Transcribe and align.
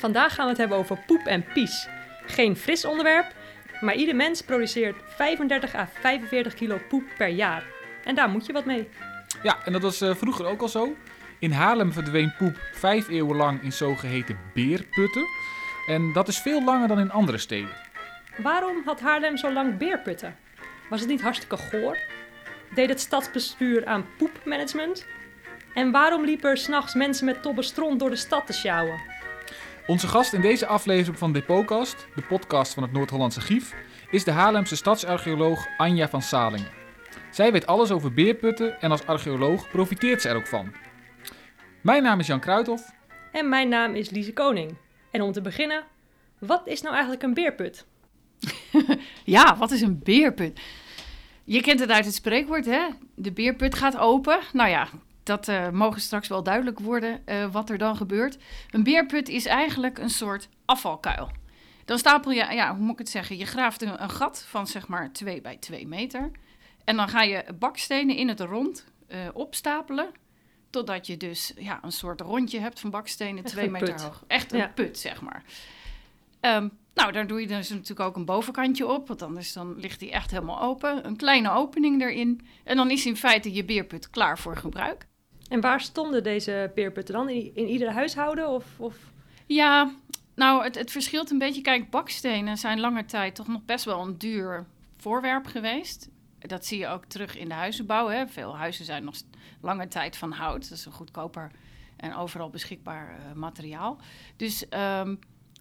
Vandaag 0.00 0.34
gaan 0.34 0.44
we 0.44 0.50
het 0.50 0.60
hebben 0.60 0.78
over 0.78 0.98
poep 1.06 1.26
en 1.26 1.44
pies. 1.44 1.88
Geen 2.26 2.56
fris 2.56 2.84
onderwerp, 2.84 3.26
maar 3.80 3.94
ieder 3.94 4.16
mens 4.16 4.42
produceert 4.42 4.96
35 5.06 5.74
à 5.74 5.88
45 6.00 6.54
kilo 6.54 6.78
poep 6.88 7.02
per 7.16 7.28
jaar. 7.28 7.64
En 8.04 8.14
daar 8.14 8.28
moet 8.28 8.46
je 8.46 8.52
wat 8.52 8.64
mee. 8.64 8.88
Ja, 9.42 9.64
en 9.64 9.72
dat 9.72 9.82
was 9.82 10.00
eh, 10.00 10.14
vroeger 10.14 10.46
ook 10.46 10.60
al 10.60 10.68
zo. 10.68 10.96
In 11.38 11.52
Haarlem 11.52 11.92
verdween 11.92 12.34
poep 12.38 12.56
vijf 12.72 13.08
eeuwen 13.08 13.36
lang 13.36 13.62
in 13.62 13.72
zogeheten 13.72 14.38
beerputten. 14.54 15.26
En 15.90 16.12
dat 16.12 16.28
is 16.28 16.38
veel 16.38 16.64
langer 16.64 16.88
dan 16.88 16.98
in 16.98 17.10
andere 17.10 17.38
steden. 17.38 17.70
Waarom 18.36 18.82
had 18.84 19.00
Haarlem 19.00 19.36
zo 19.36 19.52
lang 19.52 19.78
beerputten? 19.78 20.36
Was 20.90 21.00
het 21.00 21.08
niet 21.08 21.20
hartstikke 21.20 21.56
goor? 21.56 21.98
Deed 22.74 22.88
het 22.88 23.00
stadsbestuur 23.00 23.86
aan 23.86 24.06
poepmanagement? 24.18 25.06
En 25.74 25.90
waarom 25.90 26.24
liepen 26.24 26.50
er 26.50 26.56
s'nachts 26.56 26.94
mensen 26.94 27.24
met 27.24 27.42
tobben 27.42 27.64
stront 27.64 28.00
door 28.00 28.10
de 28.10 28.16
stad 28.16 28.46
te 28.46 28.52
sjouwen? 28.52 29.00
Onze 29.86 30.08
gast 30.08 30.32
in 30.32 30.40
deze 30.40 30.66
aflevering 30.66 31.18
van 31.18 31.32
Depotcast, 31.32 32.06
de 32.14 32.22
podcast 32.22 32.74
van 32.74 32.82
het 32.82 32.92
Noord-Hollandse 32.92 33.40
Archief, 33.40 33.74
is 34.10 34.24
de 34.24 34.30
Haarlemse 34.30 34.76
stadsarcheoloog 34.76 35.66
Anja 35.76 36.08
van 36.08 36.22
Salingen. 36.22 36.70
Zij 37.30 37.52
weet 37.52 37.66
alles 37.66 37.90
over 37.90 38.12
beerputten 38.12 38.80
en 38.80 38.90
als 38.90 39.06
archeoloog 39.06 39.70
profiteert 39.70 40.22
ze 40.22 40.28
er 40.28 40.36
ook 40.36 40.46
van. 40.46 40.72
Mijn 41.80 42.02
naam 42.02 42.18
is 42.18 42.26
Jan 42.26 42.40
Kruithof. 42.40 42.92
En 43.32 43.48
mijn 43.48 43.68
naam 43.68 43.94
is 43.94 44.10
Lise 44.10 44.32
Koning. 44.32 44.76
En 45.10 45.22
om 45.22 45.32
te 45.32 45.40
beginnen, 45.40 45.84
wat 46.38 46.66
is 46.66 46.80
nou 46.80 46.92
eigenlijk 46.92 47.22
een 47.22 47.34
beerput? 47.34 47.86
Ja, 49.24 49.56
wat 49.56 49.70
is 49.70 49.80
een 49.80 50.00
beerput? 50.02 50.60
Je 51.44 51.60
kent 51.60 51.80
het 51.80 51.90
uit 51.90 52.04
het 52.04 52.14
spreekwoord, 52.14 52.66
hè? 52.66 52.88
De 53.14 53.32
beerput 53.32 53.74
gaat 53.74 53.96
open. 53.96 54.40
Nou 54.52 54.68
ja, 54.68 54.88
dat 55.22 55.48
eh, 55.48 55.68
mogen 55.70 56.00
straks 56.00 56.28
wel 56.28 56.42
duidelijk 56.42 56.78
worden 56.78 57.26
eh, 57.26 57.52
wat 57.52 57.70
er 57.70 57.78
dan 57.78 57.96
gebeurt. 57.96 58.38
Een 58.70 58.82
beerput 58.82 59.28
is 59.28 59.46
eigenlijk 59.46 59.98
een 59.98 60.10
soort 60.10 60.48
afvalkuil. 60.64 61.30
Dan 61.84 61.98
stapel 61.98 62.30
je, 62.30 62.46
ja, 62.52 62.74
hoe 62.74 62.84
moet 62.84 62.92
ik 62.92 62.98
het 62.98 63.08
zeggen? 63.08 63.36
Je 63.36 63.46
graaft 63.46 63.82
een, 63.82 64.10
gat 64.10 64.44
van 64.48 64.66
zeg 64.66 64.88
maar 64.88 65.12
2 65.12 65.40
bij 65.40 65.56
2 65.56 65.86
meter. 65.86 66.30
En 66.84 66.96
dan 66.96 67.08
ga 67.08 67.22
je 67.22 67.44
bakstenen 67.58 68.16
in 68.16 68.28
het 68.28 68.40
rond 68.40 68.84
eh, 69.06 69.18
opstapelen. 69.32 70.10
Totdat 70.70 71.06
je 71.06 71.16
dus 71.16 71.52
ja, 71.58 71.78
een 71.82 71.92
soort 71.92 72.20
rondje 72.20 72.58
hebt 72.60 72.80
van 72.80 72.90
bakstenen, 72.90 73.44
Echt 73.44 73.52
2 73.52 73.64
een 73.66 73.72
meter 73.72 73.94
put. 73.94 74.02
hoog. 74.02 74.24
Echt 74.26 74.52
een 74.52 74.58
Ja. 74.58 74.72
put, 74.74 74.98
zeg 74.98 75.20
maar. 75.20 75.42
Ehm, 76.40 76.68
nou, 76.94 77.12
daar 77.12 77.26
doe 77.26 77.40
je 77.40 77.46
dus 77.46 77.68
natuurlijk 77.68 78.00
ook 78.00 78.16
een 78.16 78.24
bovenkantje 78.24 78.86
op, 78.86 79.08
want 79.08 79.22
anders 79.22 79.52
dan 79.52 79.74
ligt 79.78 80.00
die 80.00 80.10
echt 80.10 80.30
helemaal 80.30 80.60
open. 80.62 81.06
Een 81.06 81.16
kleine 81.16 81.50
opening 81.50 82.02
erin. 82.02 82.46
En 82.64 82.76
dan 82.76 82.90
is 82.90 83.06
in 83.06 83.16
feite 83.16 83.52
je 83.52 83.64
beerput 83.64 84.10
klaar 84.10 84.38
voor 84.38 84.56
gebruik. 84.56 85.06
En 85.48 85.60
waar 85.60 85.80
stonden 85.80 86.22
deze 86.22 86.72
beerputten 86.74 87.14
dan? 87.14 87.28
In, 87.28 87.50
in 87.54 87.66
ieder 87.66 87.90
huishouden? 87.92 88.48
Of, 88.48 88.64
of... 88.76 88.96
Ja, 89.46 89.94
nou, 90.34 90.64
het, 90.64 90.74
het 90.74 90.90
verschilt 90.90 91.30
een 91.30 91.38
beetje. 91.38 91.60
Kijk, 91.62 91.90
bakstenen 91.90 92.56
zijn 92.56 92.80
lange 92.80 93.04
tijd 93.04 93.34
toch 93.34 93.48
nog 93.48 93.64
best 93.64 93.84
wel 93.84 94.00
een 94.02 94.18
duur 94.18 94.66
voorwerp 94.96 95.46
geweest. 95.46 96.08
Dat 96.46 96.66
zie 96.66 96.78
je 96.78 96.88
ook 96.88 97.04
terug 97.04 97.36
in 97.36 97.48
de 97.48 97.54
huizenbouw. 97.54 98.08
Hè. 98.08 98.26
Veel 98.26 98.56
huizen 98.56 98.84
zijn 98.84 99.04
nog 99.04 99.14
lange 99.60 99.88
tijd 99.88 100.16
van 100.16 100.32
hout. 100.32 100.68
Dat 100.68 100.78
is 100.78 100.84
een 100.84 100.92
goedkoper 100.92 101.50
en 101.96 102.14
overal 102.14 102.50
beschikbaar 102.50 103.08
eh, 103.08 103.32
materiaal. 103.34 103.98
Dus 104.36 104.68
ehm, 104.68 105.14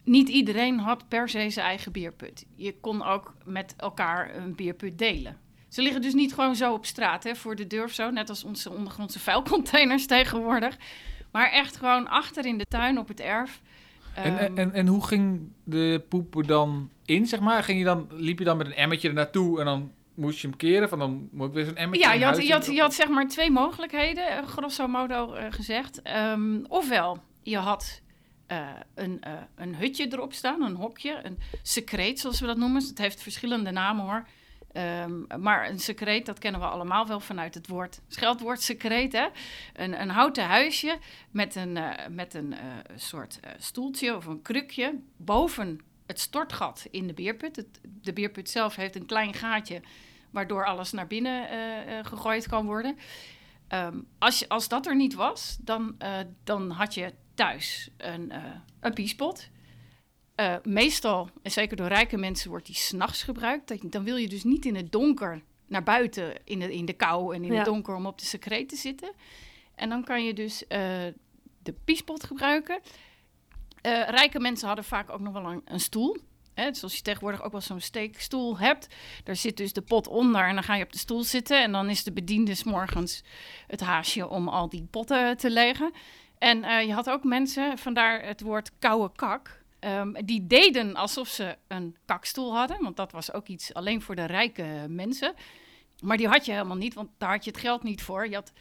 niet 0.03 0.29
iedereen 0.29 0.79
had 0.79 1.07
per 1.07 1.29
se 1.29 1.49
zijn 1.49 1.65
eigen 1.65 1.91
bierput. 1.91 2.45
Je 2.55 2.79
kon 2.79 3.03
ook 3.03 3.33
met 3.45 3.73
elkaar 3.77 4.35
een 4.35 4.55
bierput 4.55 4.97
delen. 4.97 5.37
Ze 5.67 5.81
liggen 5.81 6.01
dus 6.01 6.13
niet 6.13 6.33
gewoon 6.33 6.55
zo 6.55 6.73
op 6.73 6.85
straat 6.85 7.23
hè, 7.23 7.35
voor 7.35 7.55
de 7.55 7.67
deur 7.67 7.83
of 7.83 7.91
zo, 7.91 8.09
net 8.09 8.29
als 8.29 8.43
onze 8.43 8.69
ondergrondse 8.71 9.19
vuilcontainers 9.19 10.05
tegenwoordig. 10.17 10.77
Maar 11.31 11.51
echt 11.51 11.77
gewoon 11.77 12.07
achter 12.07 12.45
in 12.45 12.57
de 12.57 12.65
tuin 12.65 12.97
op 12.97 13.07
het 13.07 13.19
erf. 13.19 13.61
En, 14.13 14.39
Ehm, 14.39 14.57
en, 14.57 14.73
en 14.73 14.87
hoe 14.87 15.05
ging 15.05 15.51
de 15.63 16.03
poep 16.09 16.43
dan 16.47 16.89
in, 17.05 17.25
zeg 17.25 17.39
maar? 17.39 17.63
Ging 17.63 17.79
je 17.79 17.85
dan, 17.85 18.07
liep 18.11 18.39
je 18.39 18.45
dan 18.45 18.57
met 18.57 18.67
een 18.67 18.73
emmertje 18.73 19.07
er 19.07 19.13
naartoe 19.13 19.59
en 19.59 19.65
dan 19.65 19.91
moest 20.19 20.39
je 20.39 20.47
hem 20.47 20.57
keren? 20.57 20.89
Van 20.89 20.99
dan 20.99 21.29
moet 21.31 21.47
ik 21.47 21.53
weer 21.53 21.65
zo'n 21.65 21.75
emmertje 21.75 22.07
Ja, 22.07 22.13
je 22.13 22.25
had, 22.25 22.45
je, 22.47 22.53
had, 22.53 22.67
in? 22.67 22.73
je 22.73 22.81
had 22.81 22.93
zeg 22.93 23.07
maar 23.07 23.27
twee 23.27 23.51
mogelijkheden, 23.51 24.27
eh, 24.27 24.47
grosso 24.47 24.87
modo 24.87 25.33
eh, 25.33 25.45
gezegd. 25.49 26.01
Ehm, 26.01 26.63
ofwel, 26.67 27.23
je 27.43 27.57
had 27.57 28.01
eh, 28.47 28.67
een, 28.95 29.21
een 29.55 29.75
hutje 29.75 30.07
erop 30.11 30.33
staan, 30.33 30.61
een 30.61 30.75
hokje, 30.75 31.19
een 31.23 31.37
secreet 31.61 32.19
zoals 32.19 32.39
we 32.39 32.45
dat 32.45 32.57
noemen. 32.57 32.83
Het 32.83 32.97
heeft 32.97 33.21
verschillende 33.21 33.71
namen 33.71 34.05
hoor. 34.05 34.27
Ehm, 34.71 35.41
maar 35.41 35.69
een 35.69 35.79
secreet, 35.79 36.25
dat 36.25 36.39
kennen 36.39 36.61
we 36.61 36.67
allemaal 36.67 37.07
wel 37.07 37.19
vanuit 37.19 37.53
het 37.53 37.67
woord, 37.67 38.01
scheldwoord 38.07 38.61
secreet. 38.61 39.13
Hè? 39.13 39.27
Een, 39.73 40.01
een 40.01 40.09
houten 40.09 40.43
huisje 40.43 40.97
met 41.31 41.55
een, 41.55 41.77
met 42.09 42.33
een 42.33 42.55
soort 42.95 43.39
stoeltje 43.57 44.15
of 44.15 44.25
een 44.25 44.41
krukje 44.41 44.99
boven 45.17 45.81
het 46.09 46.19
stortgat 46.19 46.87
in 46.91 47.07
de 47.07 47.13
beerput. 47.13 47.55
Het, 47.55 47.79
de 48.01 48.13
beerput 48.13 48.49
zelf 48.49 48.75
heeft 48.75 48.95
een 48.95 49.05
klein 49.05 49.33
gaatje 49.33 49.81
waardoor 50.31 50.65
alles 50.65 50.91
naar 50.91 51.07
binnen 51.07 51.49
eh, 51.49 51.97
eh, 51.99 52.05
gegooid 52.05 52.47
kan 52.47 52.65
worden. 52.65 52.97
Ehm, 53.67 53.99
als, 54.19 54.39
je, 54.39 54.49
als 54.49 54.67
dat 54.67 54.85
er 54.87 54.95
niet 54.95 55.13
was, 55.13 55.57
dan, 55.61 55.95
eh, 55.97 56.17
dan 56.43 56.69
had 56.69 56.93
je 56.93 57.13
thuis 57.33 57.89
een, 57.97 58.33
een 58.79 58.93
piespot. 58.93 59.49
Meestal, 60.63 61.29
en 61.41 61.51
zeker 61.51 61.77
door 61.77 61.87
rijke 61.87 62.17
mensen, 62.17 62.49
wordt 62.49 62.65
die 62.65 62.75
s'nachts 62.75 63.23
gebruikt. 63.23 63.91
Dan 63.91 64.03
wil 64.03 64.15
je 64.15 64.27
dus 64.27 64.43
niet 64.43 64.65
in 64.65 64.75
het 64.75 64.91
donker 64.91 65.41
naar 65.67 65.83
buiten 65.83 66.33
in 66.45 66.59
de, 66.59 66.73
in 66.73 66.85
de 66.85 66.93
kou 66.93 67.35
en 67.35 67.43
in 67.43 67.51
Ja. 67.51 67.55
het 67.55 67.65
donker 67.65 67.95
om 67.95 68.05
op 68.05 68.19
de 68.19 68.25
secreet 68.25 68.69
te 68.69 68.75
zitten. 68.75 69.11
En 69.75 69.89
dan 69.89 70.03
kan 70.03 70.25
je 70.25 70.33
dus 70.33 70.63
de 71.63 71.73
piespot 71.85 72.23
gebruiken. 72.23 72.79
Rijke 74.07 74.39
mensen 74.39 74.67
hadden 74.67 74.85
vaak 74.85 75.09
ook 75.09 75.19
nog 75.19 75.33
wel 75.33 75.45
een, 75.45 75.61
een 75.65 75.79
stoel. 75.79 76.17
Hè, 76.59 76.73
zoals 76.73 76.95
je 76.95 77.01
tegenwoordig 77.01 77.43
ook 77.43 77.51
wel 77.51 77.61
zo'n 77.61 77.79
steekstoel 77.79 78.57
hebt. 78.57 78.87
Daar 79.23 79.35
zit 79.35 79.57
dus 79.57 79.73
de 79.73 79.81
pot 79.81 80.07
onder 80.07 80.47
en 80.47 80.53
dan 80.53 80.63
ga 80.63 80.75
je 80.75 80.83
op 80.83 80.91
de 80.91 80.97
stoel 80.97 81.23
zitten. 81.23 81.63
En 81.63 81.71
dan 81.71 81.89
is 81.89 82.03
de 82.03 82.11
bediende 82.11 82.55
morgens 82.63 83.23
het 83.67 83.79
haasje 83.81 84.27
om 84.29 84.47
al 84.47 84.69
die 84.69 84.87
potten 84.91 85.37
te 85.37 85.49
legen. 85.49 85.91
En 86.37 86.63
eh, 86.63 86.85
je 86.85 86.93
had 86.93 87.09
ook 87.09 87.23
mensen, 87.23 87.77
vandaar 87.77 88.25
het 88.25 88.41
woord 88.41 88.71
koude 88.79 89.11
kak. 89.15 89.57
ehm, 89.79 90.13
die 90.25 90.47
deden 90.47 90.95
alsof 90.95 91.27
ze 91.27 91.57
een 91.67 91.95
kakstoel 92.05 92.55
hadden. 92.55 92.83
Want 92.83 92.97
dat 92.97 93.11
was 93.11 93.33
ook 93.33 93.47
iets 93.47 93.73
alleen 93.73 94.01
voor 94.01 94.15
de 94.15 94.25
rijke 94.25 94.85
mensen. 94.89 95.33
Maar 96.03 96.17
die 96.17 96.27
had 96.27 96.45
je 96.45 96.51
helemaal 96.51 96.77
niet, 96.77 96.93
want 96.93 97.09
daar 97.17 97.31
had 97.31 97.43
je 97.43 97.51
het 97.51 97.59
geld 97.59 97.83
niet 97.83 98.01
voor. 98.01 98.27
Je 98.27 98.35
had 98.35 98.51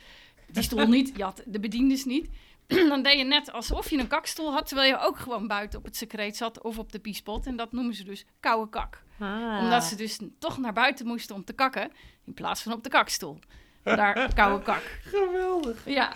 die 0.51 0.63
stoel 0.63 0.87
niet, 0.87 1.13
je 1.17 1.23
had 1.23 1.43
de 1.47 1.61
bediendes 1.61 2.05
niet. 2.05 2.29
Dan 2.89 3.03
deed 3.03 3.19
je 3.19 3.25
net 3.25 3.53
alsof 3.53 3.91
je 3.91 3.99
een 3.99 4.07
kakstoel 4.07 4.53
had, 4.53 4.67
terwijl 4.67 4.89
je 4.89 4.99
ook 4.99 5.19
gewoon 5.19 5.47
buiten 5.47 5.79
op 5.79 5.85
het 5.85 5.97
secreet 5.97 6.37
zat 6.37 6.63
of 6.63 6.79
op 6.79 6.93
de 6.93 6.99
piespot. 6.99 7.47
En 7.47 7.57
dat 7.57 7.73
noemen 7.73 7.95
ze 7.95 8.05
dus 8.05 8.25
koude 8.41 8.71
kak. 8.71 9.03
Ah. 9.19 9.59
Omdat 9.63 9.85
ze 9.85 9.97
dus 9.97 10.19
toch 10.39 10.59
naar 10.59 10.73
buiten 10.73 11.07
moesten 11.07 11.35
om 11.37 11.45
te 11.45 11.53
kakken, 11.53 11.91
in 12.25 12.35
plaats 12.35 12.63
van 12.63 12.73
op 12.73 12.83
de 12.83 12.89
kakstoel. 12.89 13.39
Daar 13.83 14.35
koude 14.35 14.65
kak. 14.65 15.01
Geweldig. 15.03 15.83
Ja, 15.87 16.13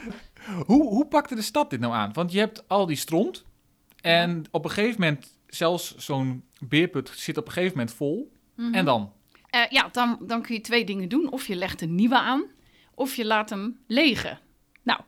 Hoe, 0.66 0.88
hoe 0.88 1.06
pakte 1.06 1.34
de 1.34 1.42
stad 1.42 1.70
dit 1.70 1.80
nou 1.80 1.94
aan? 1.94 2.12
Want 2.12 2.32
je 2.32 2.38
hebt 2.38 2.68
al 2.68 2.86
die 2.86 2.96
stront. 2.96 3.44
En 4.00 4.44
op 4.50 4.64
een 4.64 4.70
gegeven 4.70 5.00
moment, 5.00 5.38
zelfs 5.46 5.96
zo'n 5.96 6.44
beerput 6.58 7.08
zit 7.14 7.36
op 7.36 7.46
een 7.46 7.52
gegeven 7.52 7.76
moment 7.76 7.96
vol. 7.96 8.32
Mhm. 8.56 8.74
En 8.74 8.84
dan? 8.84 9.12
Eh, 9.50 9.60
ja 9.68 9.88
dan, 9.92 10.18
dan 10.20 10.42
kun 10.42 10.54
je 10.54 10.60
twee 10.60 10.84
dingen 10.84 11.08
doen. 11.08 11.32
Of 11.32 11.46
je 11.46 11.56
legt 11.56 11.80
een 11.80 11.94
nieuwe 11.94 12.18
aan, 12.18 12.44
of 12.94 13.14
je 13.14 13.24
laat 13.24 13.50
hem 13.50 13.78
legen. 13.86 14.38
Nou, 14.82 15.00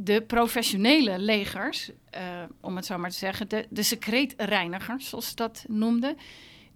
de 0.00 0.22
professionele 0.22 1.18
legers, 1.18 1.90
eh, 2.10 2.42
om 2.60 2.76
het 2.76 2.86
zo 2.86 2.98
maar 2.98 3.10
te 3.10 3.16
zeggen, 3.16 3.48
de, 3.48 3.66
de 3.70 3.82
secreetreinigers, 3.82 5.08
zoals 5.08 5.28
ze 5.28 5.34
dat 5.34 5.64
noemden, 5.68 6.16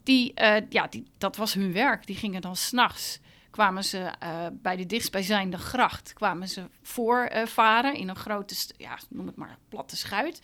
die, 0.03 0.35
eh, 0.35 0.63
ja, 0.69 0.87
die, 0.87 1.05
dat 1.19 1.37
was 1.37 1.55
hun 1.55 1.73
werk. 1.73 2.07
Die 2.07 2.17
gingen 2.17 2.41
dan 2.41 2.57
s'nachts, 2.57 3.21
kwamen 3.51 3.85
ze 3.85 3.99
eh, 3.99 4.47
bij 4.53 4.77
de 4.77 4.87
dichtstbijzijnde 4.87 5.59
gracht, 5.59 6.13
kwamen 6.13 6.49
ze 6.49 6.63
voorvaren 6.83 7.95
in 7.95 8.09
een 8.09 8.17
grote, 8.17 8.55
ja, 8.77 8.99
noem 9.09 9.27
het 9.27 9.37
maar, 9.37 9.59
platte 9.69 9.97
schuit. 9.97 10.41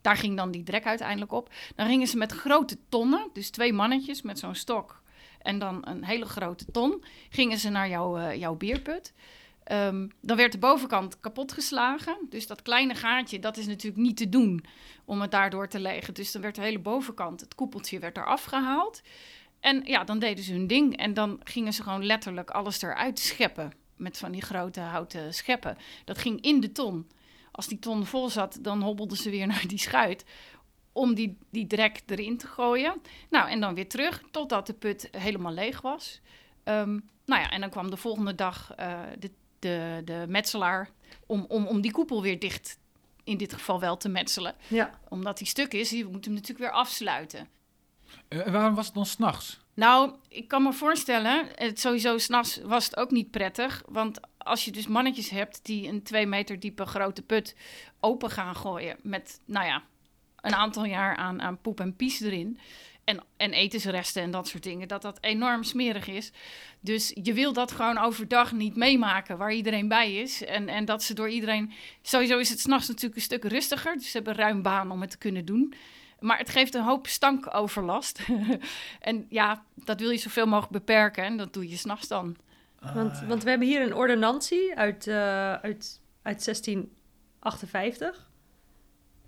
Daar 0.00 0.16
ging 0.16 0.36
dan 0.36 0.50
die 0.50 0.62
drek 0.62 0.86
uiteindelijk 0.86 1.32
op. 1.32 1.52
Dan 1.74 1.86
gingen 1.86 2.06
ze 2.06 2.16
met 2.16 2.32
grote 2.32 2.78
tonnen, 2.88 3.28
dus 3.32 3.50
twee 3.50 3.72
mannetjes 3.72 4.22
met 4.22 4.38
zo'n 4.38 4.54
stok 4.54 5.02
en 5.38 5.58
dan 5.58 5.78
een 5.86 6.04
hele 6.04 6.24
grote 6.24 6.64
ton, 6.72 7.04
gingen 7.30 7.58
ze 7.58 7.68
naar 7.70 7.88
jouw, 7.88 8.32
jouw 8.32 8.54
bierput. 8.54 9.12
Ehm, 9.64 10.08
dan 10.20 10.36
werd 10.36 10.52
de 10.52 10.58
bovenkant 10.58 11.20
kapot 11.20 11.52
geslagen. 11.52 12.16
Dus 12.28 12.46
dat 12.46 12.62
kleine 12.62 12.94
gaatje, 12.94 13.38
dat 13.38 13.56
is 13.56 13.66
natuurlijk 13.66 14.02
niet 14.02 14.16
te 14.16 14.28
doen 14.28 14.64
om 15.04 15.20
het 15.20 15.30
daardoor 15.30 15.68
te 15.68 15.80
legen. 15.80 16.14
Dus 16.14 16.32
dan 16.32 16.42
werd 16.42 16.54
de 16.54 16.60
hele 16.60 16.78
bovenkant, 16.78 17.40
het 17.40 17.54
koepeltje, 17.54 17.98
werd 17.98 18.16
eraf 18.16 18.44
gehaald. 18.44 19.02
En 19.60 19.82
ja, 19.84 20.04
dan 20.04 20.18
deden 20.18 20.44
ze 20.44 20.52
hun 20.52 20.66
ding. 20.66 20.96
En 20.96 21.14
dan 21.14 21.40
gingen 21.44 21.72
ze 21.72 21.82
gewoon 21.82 22.04
letterlijk 22.04 22.50
alles 22.50 22.82
eruit 22.82 23.18
scheppen. 23.18 23.72
Met 23.96 24.18
van 24.18 24.32
die 24.32 24.42
grote 24.42 24.80
houten 24.80 25.34
scheppen. 25.34 25.76
Dat 26.04 26.18
ging 26.18 26.40
in 26.40 26.60
de 26.60 26.72
ton. 26.72 27.10
Als 27.50 27.66
die 27.66 27.78
ton 27.78 28.06
vol 28.06 28.28
zat, 28.28 28.58
dan 28.60 28.82
hobbelden 28.82 29.16
ze 29.16 29.30
weer 29.30 29.46
naar 29.52 29.64
die 29.66 29.78
schuit. 29.78 30.24
om 30.92 31.14
die, 31.14 31.38
die 31.50 31.66
drek 31.66 32.02
erin 32.06 32.36
te 32.36 32.46
gooien. 32.46 33.00
Nou, 33.30 33.48
en 33.48 33.60
dan 33.60 33.74
weer 33.74 33.88
terug 33.88 34.22
totdat 34.30 34.66
de 34.66 34.72
put 34.72 35.08
helemaal 35.10 35.52
leeg 35.52 35.80
was. 35.80 36.20
Ehm, 36.64 36.98
nou 37.24 37.42
ja, 37.42 37.50
en 37.50 37.60
dan 37.60 37.70
kwam 37.70 37.90
de 37.90 37.96
volgende 37.96 38.34
dag 38.34 38.72
uh, 38.80 39.00
de, 39.18 39.30
de, 39.64 40.02
de 40.04 40.24
metselaar 40.28 40.90
om, 41.26 41.44
om, 41.48 41.66
om 41.66 41.80
die 41.80 41.92
koepel 41.92 42.22
weer 42.22 42.38
dicht, 42.38 42.78
in 43.24 43.36
dit 43.36 43.52
geval 43.52 43.80
wel 43.80 43.96
te 43.96 44.08
metselen. 44.08 44.54
Ja. 44.68 45.00
Omdat 45.08 45.38
die 45.38 45.46
stuk 45.46 45.72
is, 45.72 45.90
je 45.90 46.04
moet 46.04 46.24
hem 46.24 46.34
natuurlijk 46.34 46.60
weer 46.60 46.78
afsluiten. 46.80 47.48
Uh, 48.28 48.46
waarom 48.46 48.74
was 48.74 48.86
het 48.86 48.94
dan 48.94 49.06
s'nachts? 49.06 49.60
Nou, 49.74 50.14
ik 50.28 50.48
kan 50.48 50.62
me 50.62 50.72
voorstellen, 50.72 51.48
het 51.54 51.80
sowieso 51.80 52.18
s'nachts 52.18 52.60
was 52.62 52.84
het 52.84 52.96
ook 52.96 53.10
niet 53.10 53.30
prettig. 53.30 53.82
Want 53.88 54.20
als 54.38 54.64
je 54.64 54.70
dus 54.70 54.86
mannetjes 54.86 55.30
hebt 55.30 55.60
die 55.64 55.88
een 55.88 56.02
twee 56.02 56.26
meter 56.26 56.60
diepe 56.60 56.86
grote 56.86 57.22
put 57.22 57.56
open 58.00 58.30
gaan 58.30 58.56
gooien 58.56 58.96
met, 59.02 59.40
nou 59.44 59.66
ja, 59.66 59.82
een 60.40 60.54
aantal 60.54 60.84
jaar 60.84 61.16
aan, 61.16 61.42
aan 61.42 61.60
poep 61.60 61.80
en 61.80 61.96
pies 61.96 62.20
erin. 62.20 62.58
En, 63.04 63.24
en 63.36 63.52
etensresten 63.52 64.22
en 64.22 64.30
dat 64.30 64.48
soort 64.48 64.62
dingen, 64.62 64.88
dat 64.88 65.02
dat 65.02 65.18
enorm 65.20 65.62
smerig 65.62 66.08
is. 66.08 66.32
Dus 66.80 67.12
je 67.22 67.32
wil 67.32 67.52
dat 67.52 67.72
gewoon 67.72 67.98
overdag 67.98 68.52
niet 68.52 68.76
meemaken 68.76 69.38
waar 69.38 69.52
iedereen 69.52 69.88
bij 69.88 70.14
is. 70.14 70.44
En, 70.44 70.68
en 70.68 70.84
dat 70.84 71.02
ze 71.02 71.14
door 71.14 71.28
iedereen. 71.28 71.72
Sowieso 72.02 72.38
is 72.38 72.48
het 72.48 72.60
s'nachts 72.60 72.88
natuurlijk 72.88 73.16
een 73.16 73.22
stuk 73.22 73.44
rustiger. 73.44 73.94
Dus 73.94 74.10
ze 74.10 74.16
hebben 74.16 74.34
ruim 74.34 74.62
baan 74.62 74.90
om 74.90 75.00
het 75.00 75.10
te 75.10 75.18
kunnen 75.18 75.44
doen. 75.44 75.74
Maar 76.20 76.38
het 76.38 76.50
geeft 76.50 76.74
een 76.74 76.82
hoop 76.82 77.06
stankoverlast. 77.06 78.20
en 79.00 79.26
ja, 79.28 79.64
dat 79.74 80.00
wil 80.00 80.10
je 80.10 80.18
zoveel 80.18 80.46
mogelijk 80.46 80.72
beperken. 80.72 81.24
En 81.24 81.36
dat 81.36 81.52
doe 81.52 81.68
je 81.68 81.76
s'nachts 81.76 82.08
dan. 82.08 82.36
Want, 82.94 83.22
want 83.26 83.42
we 83.42 83.50
hebben 83.50 83.68
hier 83.68 83.82
een 83.82 83.94
ordonnantie 83.94 84.76
uit, 84.76 85.06
uh, 85.06 85.14
uit, 85.52 86.00
uit 86.22 86.44
1658. 86.44 88.30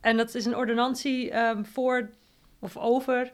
En 0.01 0.17
dat 0.17 0.35
is 0.35 0.45
een 0.45 0.57
ordonnantie 0.57 1.37
um, 1.37 1.65
voor 1.65 2.11
of 2.59 2.77
over 2.77 3.33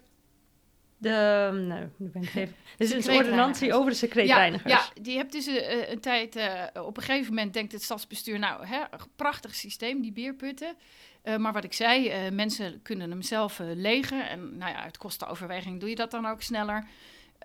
de. 1.03 1.51
Nou, 1.69 1.89
nu 1.97 2.09
ben 2.09 2.23
ik 2.23 2.35
even. 2.35 2.55
Dit 2.79 2.93
is 2.93 3.07
een 3.07 3.15
ordonnantie 3.15 3.75
over 3.75 3.91
de 3.91 3.97
secreetreinigers. 3.97 4.73
Ja, 4.73 4.91
ja, 4.95 5.03
die 5.03 5.17
hebt 5.17 5.33
dus 5.33 5.49
uh, 5.49 5.91
een 5.91 6.01
tijd. 6.01 6.37
Uh, 6.37 6.65
op 6.75 6.97
een 6.97 7.03
gegeven 7.03 7.35
moment 7.35 7.53
denkt 7.53 7.73
het 7.73 7.83
stadsbestuur. 7.83 8.39
Nou, 8.39 8.67
hè, 8.67 8.79
prachtig 9.17 9.55
systeem, 9.55 10.03
die 10.03 10.13
beerputten. 10.13 10.77
Uh, 11.25 11.37
maar 11.37 11.53
wat 11.53 11.65
ik 11.65 11.73
zei, 11.73 12.31
mensen 12.31 12.83
kunnen 12.83 13.11
hem 13.11 13.23
zelf 13.23 13.61
legen. 13.75 14.29
En 14.29 14.59
nou 14.59 14.73
ja, 14.73 14.83
uit 14.83 14.99
kostenoverweging 14.99 15.81
doe 15.81 15.89
je 15.89 15.95
dat 15.95 16.11
dan 16.11 16.27
ook 16.27 16.43
sneller. 16.43 16.87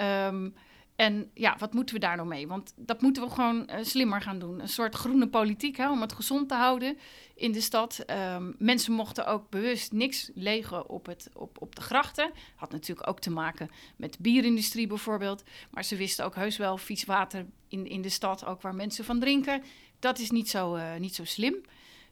Um, 0.02 0.56
en 0.98 1.32
ja, 1.34 1.56
wat 1.60 1.74
moeten 1.74 1.96
we 1.96 2.02
daar 2.02 2.16
nou 2.16 2.28
mee? 2.28 2.48
Want 2.48 2.74
dat 2.76 3.02
moeten 3.02 3.24
we 3.24 3.30
gewoon 3.30 3.70
uh, 3.70 3.76
slimmer 3.82 4.22
gaan 4.22 4.40
doen. 4.40 4.62
Een 4.62 4.68
soort 4.70 4.96
groene 4.96 5.28
politiek 5.28 5.78
hè, 5.78 5.90
om 5.90 6.02
het 6.02 6.14
gezond 6.14 6.50
te 6.50 6.56
houden 6.56 6.98
in 7.36 7.52
de 7.52 7.62
stad. 7.62 8.06
Um, 8.36 8.56
mensen 8.58 8.94
mochten 8.94 9.26
ook 9.28 9.50
bewust 9.50 9.92
niks 9.92 10.32
legen 10.34 10.90
op, 10.90 11.06
het, 11.06 11.30
op, 11.34 11.62
op 11.62 11.76
de 11.76 11.82
grachten. 11.82 12.32
Had 12.56 12.72
natuurlijk 12.72 13.08
ook 13.08 13.20
te 13.20 13.30
maken 13.30 13.70
met 13.96 14.14
de 14.14 14.22
bierindustrie 14.22 14.88
bijvoorbeeld. 14.88 15.44
Maar 15.72 15.84
ze 15.84 15.96
wisten 15.96 16.26
ook 16.26 16.36
heus 16.36 16.58
wel 16.58 16.78
vies 16.78 17.06
water 17.06 17.46
in, 17.68 17.88
in 17.88 18.02
de 18.02 18.10
stad, 18.10 18.46
ook 18.46 18.62
waar 18.62 18.76
mensen 18.76 19.06
van 19.06 19.20
drinken. 19.20 19.64
Dat 20.00 20.20
is 20.20 20.32
niet 20.32 20.50
zo, 20.50 20.76
uh, 20.76 20.96
niet 20.96 21.16
zo 21.16 21.24
slim. 21.24 21.56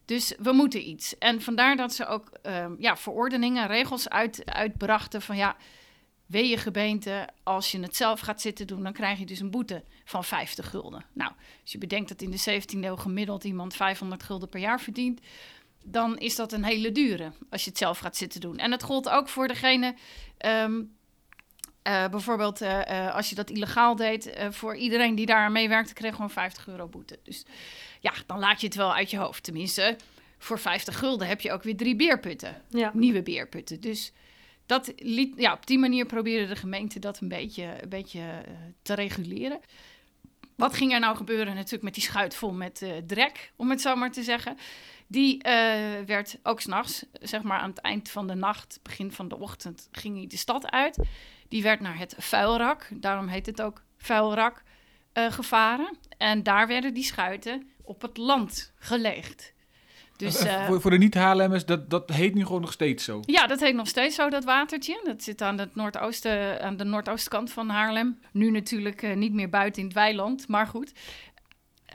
Dus 0.04 0.34
we 0.38 0.52
moeten 0.52 0.88
iets. 0.88 1.18
En 1.18 1.42
vandaar 1.42 1.76
dat 1.76 1.94
ze 1.94 2.06
ook 2.06 2.30
um, 2.42 2.76
ja, 2.78 2.96
verordeningen, 2.96 3.66
regels 3.66 4.08
uit, 4.08 4.42
uitbrachten 4.44 5.22
van 5.22 5.36
ja 5.36 5.56
je 6.26 6.56
gemeente, 6.56 7.28
als 7.42 7.70
je 7.70 7.80
het 7.80 7.96
zelf 7.96 8.20
gaat 8.20 8.40
zitten 8.40 8.66
doen, 8.66 8.82
dan 8.82 8.92
krijg 8.92 9.18
je 9.18 9.26
dus 9.26 9.40
een 9.40 9.50
boete 9.50 9.84
van 10.04 10.24
50 10.24 10.70
gulden. 10.70 11.04
Nou, 11.12 11.32
als 11.62 11.72
je 11.72 11.78
bedenkt 11.78 12.08
dat 12.08 12.22
in 12.22 12.30
de 12.30 12.60
17e 12.62 12.84
eeuw 12.84 12.96
gemiddeld 12.96 13.44
iemand 13.44 13.74
500 13.74 14.22
gulden 14.22 14.48
per 14.48 14.60
jaar 14.60 14.80
verdient, 14.80 15.20
dan 15.84 16.18
is 16.18 16.36
dat 16.36 16.52
een 16.52 16.64
hele 16.64 16.92
dure 16.92 17.32
als 17.50 17.64
je 17.64 17.70
het 17.70 17.78
zelf 17.78 17.98
gaat 17.98 18.16
zitten 18.16 18.40
doen. 18.40 18.58
En 18.58 18.70
het 18.72 18.82
gold 18.82 19.08
ook 19.08 19.28
voor 19.28 19.48
degene, 19.48 19.94
um, 20.46 20.96
uh, 21.86 22.08
bijvoorbeeld 22.08 22.62
uh, 22.62 22.80
uh, 22.90 23.14
als 23.14 23.28
je 23.28 23.34
dat 23.34 23.50
illegaal 23.50 23.96
deed, 23.96 24.32
voor 24.50 24.76
iedereen 24.76 25.14
die 25.14 25.26
daar 25.26 25.44
aan 25.44 25.52
meewerkte, 25.52 25.94
kreeg 25.94 26.14
gewoon 26.14 26.30
50 26.30 26.68
euro 26.68 26.86
boete. 26.86 27.18
Dus 27.22 27.44
ja, 28.00 28.12
dan 28.26 28.38
laat 28.38 28.60
je 28.60 28.66
het 28.66 28.76
wel 28.76 28.94
uit 28.94 29.10
je 29.10 29.18
hoofd. 29.18 29.42
Tenminste, 29.42 29.96
voor 30.38 30.58
50 30.58 30.98
gulden 30.98 31.28
heb 31.28 31.40
je 31.40 31.52
ook 31.52 31.62
weer 31.62 31.76
drie 31.76 31.96
beerputten, 31.96 32.62
ja. 32.68 32.90
nieuwe 32.94 33.22
beerputten. 33.22 33.80
Dus 33.80 34.12
dat 34.66 34.92
liet, 34.96 35.34
ja, 35.36 35.52
op 35.52 35.66
die 35.66 35.78
manier 35.78 36.06
probeerde 36.06 36.46
de 36.46 36.56
gemeente 36.56 36.98
dat 36.98 37.20
een 37.20 37.28
beetje, 37.28 37.82
een 37.82 37.88
beetje 37.88 38.20
uh, 38.20 38.54
te 38.82 38.94
reguleren. 38.94 39.60
Wat 40.54 40.74
ging 40.74 40.92
er 40.92 41.00
nou 41.00 41.16
gebeuren 41.16 41.54
natuurlijk 41.54 41.82
met 41.82 41.94
die 41.94 42.02
schuit 42.02 42.34
vol 42.34 42.52
met 42.52 42.82
uh, 42.82 42.90
drek, 43.06 43.52
om 43.56 43.70
het 43.70 43.80
zo 43.80 43.96
maar 43.96 44.12
te 44.12 44.22
zeggen. 44.22 44.56
Die 45.06 45.36
uh, 45.36 45.42
werd 46.06 46.38
ook 46.42 46.60
s'nachts, 46.60 47.04
zeg 47.12 47.42
maar 47.42 47.58
aan 47.58 47.70
het 47.70 47.78
eind 47.78 48.10
van 48.10 48.26
de 48.26 48.34
nacht, 48.34 48.80
begin 48.82 49.12
van 49.12 49.28
de 49.28 49.38
ochtend, 49.38 49.88
ging 49.92 50.16
hij 50.16 50.26
de 50.26 50.36
stad 50.36 50.70
uit. 50.70 50.98
Die 51.48 51.62
werd 51.62 51.80
naar 51.80 51.98
het 51.98 52.14
vuilrak, 52.18 52.88
daarom 52.94 53.28
heet 53.28 53.46
het 53.46 53.62
ook 53.62 53.82
vuilrak, 53.96 54.62
gevaren. 55.12 55.98
En 56.18 56.42
daar 56.42 56.66
werden 56.66 56.94
die 56.94 57.04
schuiten 57.04 57.70
op 57.82 58.02
het 58.02 58.16
land 58.16 58.72
geleegd. 58.78 59.54
Dus, 60.16 60.44
uh, 60.44 60.70
voor, 60.70 60.90
de 60.90 60.98
niet-Haarlemmers, 60.98 61.64
dat, 61.64 61.90
dat 61.90 62.10
heet 62.10 62.34
nu 62.34 62.44
gewoon 62.44 62.60
nog 62.60 62.72
steeds 62.72 63.04
zo? 63.04 63.20
Ja, 63.24 63.46
dat 63.46 63.60
heet 63.60 63.74
nog 63.74 63.88
steeds 63.88 64.14
zo, 64.14 64.30
dat 64.30 64.44
watertje. 64.44 65.00
Dat 65.04 65.22
zit 65.22 65.42
aan, 65.42 65.58
het 65.58 65.74
noordoosten, 65.74 66.62
aan 66.62 66.76
de 66.76 66.84
noordoostkant 66.84 67.52
van 67.52 67.68
Haarlem. 67.68 68.18
Nu 68.32 68.50
natuurlijk 68.50 69.02
uh, 69.02 69.16
niet 69.16 69.32
meer 69.32 69.48
buiten 69.48 69.80
in 69.80 69.88
het 69.88 69.96
weiland, 69.96 70.48
maar 70.48 70.66
goed. 70.66 70.92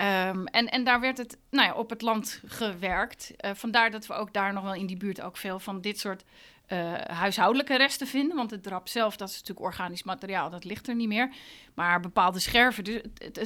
Um, 0.01 0.45
en, 0.45 0.69
en 0.69 0.83
daar 0.83 1.00
werd 1.00 1.18
het 1.18 1.38
nou 1.50 1.68
ja, 1.68 1.73
op 1.73 1.89
het 1.89 2.01
land 2.01 2.41
gewerkt. 2.45 3.31
Uh, 3.45 3.51
vandaar 3.53 3.91
dat 3.91 4.07
we 4.07 4.13
ook 4.13 4.33
daar 4.33 4.53
nog 4.53 4.63
wel 4.63 4.73
in 4.73 4.85
die 4.85 4.97
buurt 4.97 5.21
ook 5.21 5.38
veel 5.38 5.59
van 5.59 5.81
dit 5.81 6.00
soort 6.00 6.23
uh, 6.71 6.94
huishoudelijke 6.94 7.77
resten 7.77 8.07
vinden. 8.07 8.35
Want 8.35 8.51
het 8.51 8.63
drap 8.63 8.88
zelf, 8.88 9.15
dat 9.15 9.29
is 9.29 9.33
natuurlijk 9.33 9.65
organisch 9.65 10.03
materiaal, 10.03 10.50
dat 10.50 10.63
ligt 10.63 10.88
er 10.88 10.95
niet 10.95 11.07
meer. 11.07 11.33
Maar 11.73 12.00
bepaalde 12.00 12.39
scherven, 12.39 12.83
dus, 12.83 13.01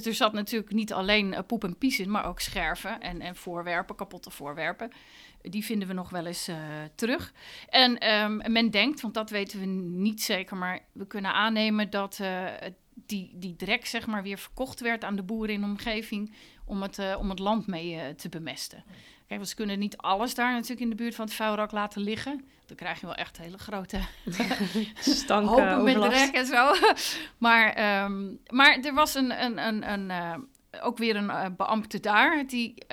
er 0.05 0.13
zat 0.13 0.33
natuurlijk 0.33 0.73
niet 0.73 0.93
alleen 0.93 1.33
uh, 1.33 1.39
poep 1.47 1.63
en 1.63 1.77
pies 1.77 1.99
in, 1.99 2.11
maar 2.11 2.25
ook 2.25 2.39
scherven 2.39 3.01
en, 3.01 3.21
en 3.21 3.35
voorwerpen, 3.35 3.95
kapotte 3.95 4.31
voorwerpen. 4.31 4.91
Die 5.41 5.65
vinden 5.65 5.87
we 5.87 5.93
nog 5.93 6.09
wel 6.09 6.25
eens 6.25 6.49
uh, 6.49 6.55
terug. 6.95 7.33
En 7.69 8.13
um, 8.13 8.51
men 8.51 8.71
denkt, 8.71 9.01
want 9.01 9.13
dat 9.13 9.29
weten 9.29 9.59
we 9.59 9.65
niet 9.65 10.21
zeker, 10.21 10.57
maar 10.57 10.79
we 10.91 11.07
kunnen 11.07 11.33
aannemen 11.33 11.89
dat 11.89 12.19
die, 12.95 13.31
die 13.33 13.55
drek 13.55 13.85
zeg 13.85 14.07
maar 14.07 14.23
weer 14.23 14.37
verkocht 14.37 14.79
werd 14.79 15.03
aan 15.03 15.15
de 15.15 15.23
boeren 15.23 15.55
in 15.55 15.61
de 15.61 15.67
omgeving 15.67 16.33
om 16.65 16.81
het, 16.81 17.15
om 17.17 17.29
het 17.29 17.39
land 17.39 17.67
mee 17.67 18.15
te 18.15 18.29
bemesten. 18.29 18.83
Kijk, 19.27 19.43
we 19.43 19.55
kunnen 19.55 19.79
niet 19.79 19.97
alles 19.97 20.35
daar 20.35 20.51
natuurlijk 20.51 20.81
in 20.81 20.89
de 20.89 20.95
buurt 20.95 21.15
van 21.15 21.25
het 21.25 21.33
vuilrak 21.33 21.71
laten 21.71 22.01
liggen. 22.01 22.45
Dan 22.65 22.75
krijg 22.75 22.99
je 22.99 23.05
wel 23.05 23.15
echt 23.15 23.37
hele 23.37 23.57
grote 23.57 23.99
stanken, 24.99 25.83
met 25.83 26.01
drek 26.01 26.33
en 26.33 26.45
zo. 26.45 26.71
maar, 27.45 28.03
um, 28.03 28.39
maar 28.47 28.79
er 28.79 28.93
was 28.93 29.15
een, 29.15 29.43
een, 29.43 29.67
een, 29.67 29.91
een 29.91 30.09
uh, 30.09 30.83
ook 30.83 30.97
weer 30.97 31.15
een 31.15 31.55
beambte 31.55 31.99
daar 31.99 32.47
die 32.47 32.85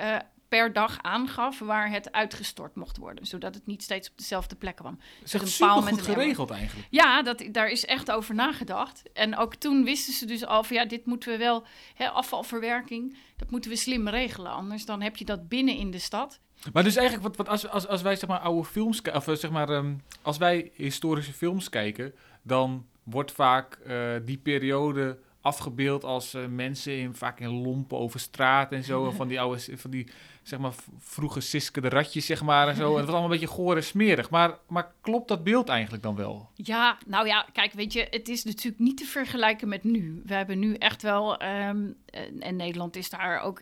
per 0.53 0.73
dag 0.73 0.97
aangaf 1.01 1.59
waar 1.59 1.89
het 1.89 2.11
uitgestort 2.11 2.75
mocht 2.75 2.97
worden. 2.97 3.25
Zodat 3.25 3.55
het 3.55 3.65
niet 3.65 3.83
steeds 3.83 4.09
op 4.09 4.17
dezelfde 4.17 4.55
plek 4.55 4.75
kwam. 4.75 4.99
Is 5.23 5.33
echt 5.33 5.47
super 5.47 5.81
goed 5.81 6.01
geregeld 6.01 6.51
eigenlijk. 6.51 6.87
Ja, 6.89 7.21
dat, 7.21 7.43
daar 7.51 7.69
is 7.69 7.85
echt 7.85 8.11
over 8.11 8.35
nagedacht. 8.35 9.03
En 9.13 9.37
ook 9.37 9.55
toen 9.55 9.83
wisten 9.83 10.13
ze 10.13 10.25
dus 10.25 10.45
al 10.45 10.63
van 10.63 10.75
ja, 10.75 10.85
dit 10.85 11.05
moeten 11.05 11.31
we 11.31 11.37
wel, 11.37 11.63
hè, 11.93 12.09
afvalverwerking, 12.09 13.17
dat 13.37 13.51
moeten 13.51 13.69
we 13.69 13.75
slim 13.75 14.07
regelen. 14.07 14.51
Anders 14.51 14.85
dan 14.85 15.01
heb 15.01 15.15
je 15.15 15.25
dat 15.25 15.47
binnen 15.47 15.75
in 15.75 15.91
de 15.91 15.99
stad. 15.99 16.39
Maar 16.73 16.83
dus 16.83 16.95
eigenlijk, 16.95 17.27
wat, 17.27 17.37
wat 17.37 17.49
als, 17.49 17.67
als, 17.67 17.87
als 17.87 18.01
wij 18.01 18.15
zeg 18.15 18.29
maar 18.29 18.39
oude 18.39 18.67
films 18.67 19.01
of 19.01 19.23
zeg 19.33 19.51
maar, 19.51 19.69
um, 19.69 20.01
als 20.21 20.37
wij 20.37 20.71
historische 20.73 21.33
films 21.33 21.69
kijken, 21.69 22.13
dan 22.41 22.85
wordt 23.03 23.31
vaak 23.31 23.79
uh, 23.87 24.13
die 24.25 24.37
periode 24.37 25.17
afgebeeld 25.43 26.03
als 26.03 26.35
uh, 26.35 26.45
mensen 26.45 26.97
in, 26.97 27.13
vaak 27.13 27.39
in 27.39 27.61
lompen 27.61 27.97
over 27.97 28.19
straat 28.19 28.71
en 28.71 28.83
zo. 28.83 29.05
En 29.05 29.13
van 29.21 29.27
die 29.27 29.39
oude, 29.39 29.77
van 29.77 29.91
die, 29.91 30.07
zeg 30.43 30.59
maar, 30.59 30.73
vroege 30.99 31.39
Siske 31.39 31.81
de 31.81 31.89
ratjes, 31.89 32.25
zeg 32.25 32.43
maar, 32.43 32.67
en 32.67 32.75
zo. 32.75 32.89
En 32.91 32.95
het 32.95 33.05
was 33.05 33.15
allemaal 33.15 33.31
een 33.31 33.39
beetje 33.39 33.55
goor 33.55 33.75
en 33.75 33.83
smerig. 33.83 34.29
Maar, 34.29 34.57
maar 34.67 34.91
klopt 35.01 35.27
dat 35.27 35.43
beeld 35.43 35.69
eigenlijk 35.69 36.03
dan 36.03 36.15
wel? 36.15 36.49
Ja, 36.55 36.97
nou 37.05 37.27
ja, 37.27 37.45
kijk, 37.53 37.73
weet 37.73 37.93
je, 37.93 38.07
het 38.09 38.27
is 38.27 38.43
natuurlijk 38.43 38.83
niet 38.83 38.97
te 38.97 39.05
vergelijken 39.05 39.67
met 39.67 39.83
nu. 39.83 40.21
We 40.25 40.33
hebben 40.33 40.59
nu 40.59 40.73
echt 40.73 41.01
wel, 41.01 41.43
um, 41.43 41.95
en 42.39 42.55
Nederland 42.55 42.95
is 42.95 43.09
daar 43.09 43.41
ook 43.41 43.61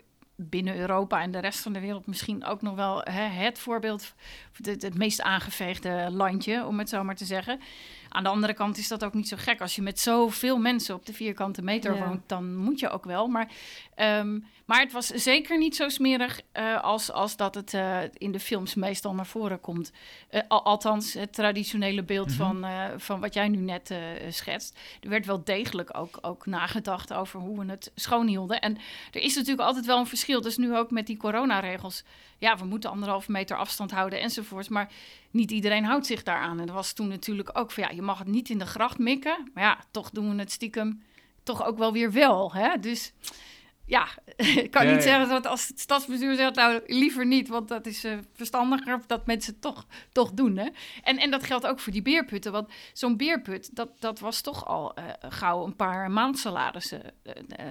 binnen 0.50 0.78
Europa 0.78 1.22
en 1.22 1.32
de 1.32 1.40
rest 1.40 1.60
van 1.60 1.74
de 1.74 1.80
wereld 1.80 2.08
misschien 2.08 2.46
ook 2.46 2.62
nog 2.62 2.76
wel 2.76 3.02
hè, 3.04 3.24
het 3.24 3.60
voorbeeld, 3.60 4.14
het, 4.62 4.82
het, 4.82 4.98
meest 4.98 5.22
aangeveegde 5.22 6.08
landje, 6.12 6.66
om 6.66 6.80
het 6.80 6.90
zo 6.90 7.04
maar 7.04 7.16
te 7.16 7.26
zeggen. 7.26 7.60
Aan 8.14 8.24
de 8.24 8.30
andere 8.30 8.54
kant 8.54 8.78
is 8.78 8.88
dat 8.88 9.04
ook 9.04 9.14
niet 9.14 9.28
zo 9.28 9.38
gek. 9.40 9.62
Als 9.62 9.76
je 9.76 9.82
met 9.82 10.00
zoveel 10.00 10.58
mensen 10.58 10.96
op 10.96 11.06
de 11.06 11.14
vierkante 11.14 11.62
meter 11.62 11.96
ja. 11.96 12.08
woont, 12.08 12.22
dan 12.26 12.56
moet 12.56 12.80
je 12.80 12.90
ook 12.90 13.06
wel. 13.06 13.28
Maar, 13.28 13.52
um, 13.96 14.46
maar 14.66 14.80
het 14.80 14.92
was 14.92 15.08
zeker 15.08 15.58
niet 15.58 15.76
zo 15.76 15.90
smerig 15.90 16.42
uh, 16.54 16.82
als, 16.82 17.12
als 17.12 17.36
dat 17.36 17.56
het 17.56 17.74
uh, 17.74 17.98
in 18.18 18.32
de 18.32 18.40
films 18.40 18.76
meestal 18.76 19.14
naar 19.14 19.26
voren 19.26 19.60
komt. 19.60 19.92
Uh, 20.32 20.42
al, 20.48 20.64
althans, 20.64 21.14
het 21.14 21.34
traditionele 21.34 22.04
beeld 22.04 22.36
-hmm. 22.36 22.62
van, 22.62 22.66
van 22.98 23.20
wat 23.20 23.34
jij 23.34 23.48
nu 23.48 23.58
net 23.58 23.94
schetst. 24.30 24.80
Er 25.02 25.10
werd 25.10 25.26
wel 25.26 25.44
degelijk 25.44 25.98
ook, 25.98 26.18
ook 26.22 26.46
nagedacht 26.46 27.14
over 27.14 27.40
hoe 27.40 27.60
we 27.60 27.72
het 27.72 27.92
schoon 27.96 28.28
hielden. 28.28 28.62
En 28.62 28.78
er 29.12 29.22
is 29.22 29.36
natuurlijk 29.36 29.68
altijd 29.68 29.86
wel 29.86 29.98
een 29.98 30.08
verschil 30.08 30.20
verschil. 30.22 30.42
Dus 30.42 30.58
nu 30.58 30.78
ook 30.78 30.92
met 30.92 31.08
die 31.08 31.18
coronaregels. 31.18 32.04
Ja, 32.38 32.58
we 32.58 32.66
moeten 32.66 32.90
anderhalve 32.90 33.32
meter 33.32 33.58
afstand 33.58 33.92
houden 33.92 34.20
enzovoorts. 34.20 34.70
Maar 34.70 34.92
niet 35.32 35.52
iedereen 35.52 35.86
houdt 35.86 36.06
zich 36.06 36.24
daaraan. 36.24 36.60
En 36.60 36.66
dat 36.66 36.76
was 36.76 36.94
toen 36.94 37.08
natuurlijk 37.08 37.50
ook 37.54 37.72
van 37.72 37.84
ja, 37.84 38.01
je 38.02 38.08
mag 38.08 38.20
het 38.20 38.28
niet 38.28 38.50
in 38.50 38.58
de 38.58 38.66
gracht 38.66 38.98
mikken. 38.98 39.50
Maar 39.54 39.64
ja, 39.64 39.80
toch 39.92 40.10
doen 40.10 40.36
we 40.36 40.40
het 40.40 40.52
stiekem 40.52 41.02
toch 41.44 41.66
ook 41.66 41.78
wel 41.78 41.94
weer 41.94 42.12
wel. 42.12 42.54
Hè? 42.54 42.80
Dus 42.80 43.14
ja, 43.86 44.08
ik 44.36 44.72
kan 44.72 44.86
Ja, 44.86 44.92
niet 44.92 45.04
ja. 45.04 45.10
zeggen 45.10 45.30
dat 45.30 45.48
als 45.48 45.68
het 45.68 45.80
stadsbestuur 45.80 46.36
zegt, 46.36 46.56
nou 46.56 46.82
liever 46.88 47.26
niet, 47.26 47.48
want 47.48 47.68
dat 47.68 47.86
is 47.86 48.04
eh, 48.04 48.18
verstandiger 48.34 49.00
dat 49.08 49.26
mensen 49.26 49.60
toch, 49.60 49.86
toch 50.12 50.32
doen. 50.32 50.58
Hè? 50.58 50.68
En, 51.04 51.18
en 51.18 51.32
dat 51.32 51.44
geldt 51.44 51.68
ook 51.68 51.80
voor 51.80 51.94
die 51.94 52.02
beerputten, 52.02 52.52
want 52.52 52.72
zo'n 52.94 53.18
beerput, 53.18 53.76
dat, 53.76 53.90
dat 54.00 54.20
was 54.20 54.42
toch 54.42 54.68
al 54.68 54.94
eh, 54.94 55.04
gauw 55.22 55.66
een 55.66 55.76
paar 55.76 56.12
maandsalarissen 56.12 57.02
eh, 57.24 57.66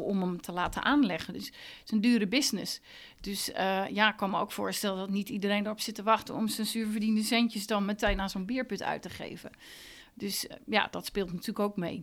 om 0.00 0.20
hem 0.20 0.40
te 0.40 0.52
laten 0.52 0.82
aanleggen. 0.84 1.32
Dus 1.32 1.46
het 1.46 1.54
is 1.84 1.90
een 1.90 2.00
dure 2.00 2.26
business. 2.26 2.80
Dus 3.20 3.52
eh, 3.52 3.84
ja, 3.88 4.10
ik 4.10 4.16
kan 4.16 4.30
me 4.30 4.38
ook 4.38 4.52
voorstellen 4.52 4.98
dat 4.98 5.10
niet 5.10 5.28
iedereen 5.28 5.64
erop 5.64 5.80
zit 5.80 5.94
te 5.94 6.02
wachten 6.02 6.34
om 6.34 6.48
zijn 6.48 6.66
zuurverdiende 6.66 7.22
centjes 7.22 7.66
dan 7.66 7.84
meteen 7.84 8.20
aan 8.20 8.30
zo'n 8.30 8.46
beerput 8.46 8.82
uit 8.82 9.02
te 9.02 9.10
geven. 9.10 9.50
Dus 10.14 10.46
eh, 10.46 10.56
ja, 10.66 10.88
dat 10.90 11.06
speelt 11.06 11.32
natuurlijk 11.32 11.58
ook 11.58 11.76
mee. 11.76 12.02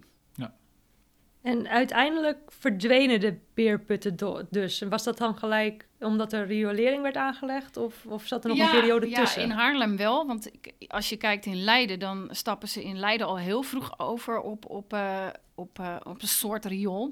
En 1.41 1.67
uiteindelijk 1.67 2.37
verdwenen 2.47 3.19
de 3.19 3.37
beerputten 3.53 4.47
dus. 4.49 4.81
Was 4.81 5.03
dat 5.03 5.17
dan 5.17 5.37
gelijk 5.37 5.87
omdat 5.99 6.33
er 6.33 6.45
riolering 6.47 7.01
werd 7.01 7.15
aangelegd? 7.15 7.77
Of, 7.77 8.05
of 8.05 8.25
zat 8.25 8.43
er 8.43 8.49
nog 8.49 8.59
een 8.59 8.79
periode 8.79 9.09
ja, 9.09 9.19
tussen? 9.19 9.41
in 9.41 9.49
Haarlem 9.49 9.97
wel. 9.97 10.27
Want 10.27 10.53
ik- 10.53 10.73
als 10.87 11.09
je 11.09 11.17
kijkt 11.17 11.45
in 11.45 11.63
Leiden, 11.63 11.99
dan 11.99 12.27
stappen 12.31 12.67
ze 12.67 12.83
in 12.83 12.99
Leiden 12.99 13.27
al 13.27 13.37
heel 13.37 13.61
vroeg 13.61 13.99
over 13.99 14.39
op, 14.41 14.65
op, 14.69 14.93
eh, 14.93 15.27
op, 15.55 15.79
eh, 15.79 15.95
op 16.03 16.21
een 16.21 16.27
soort 16.27 16.65
riool. 16.65 17.11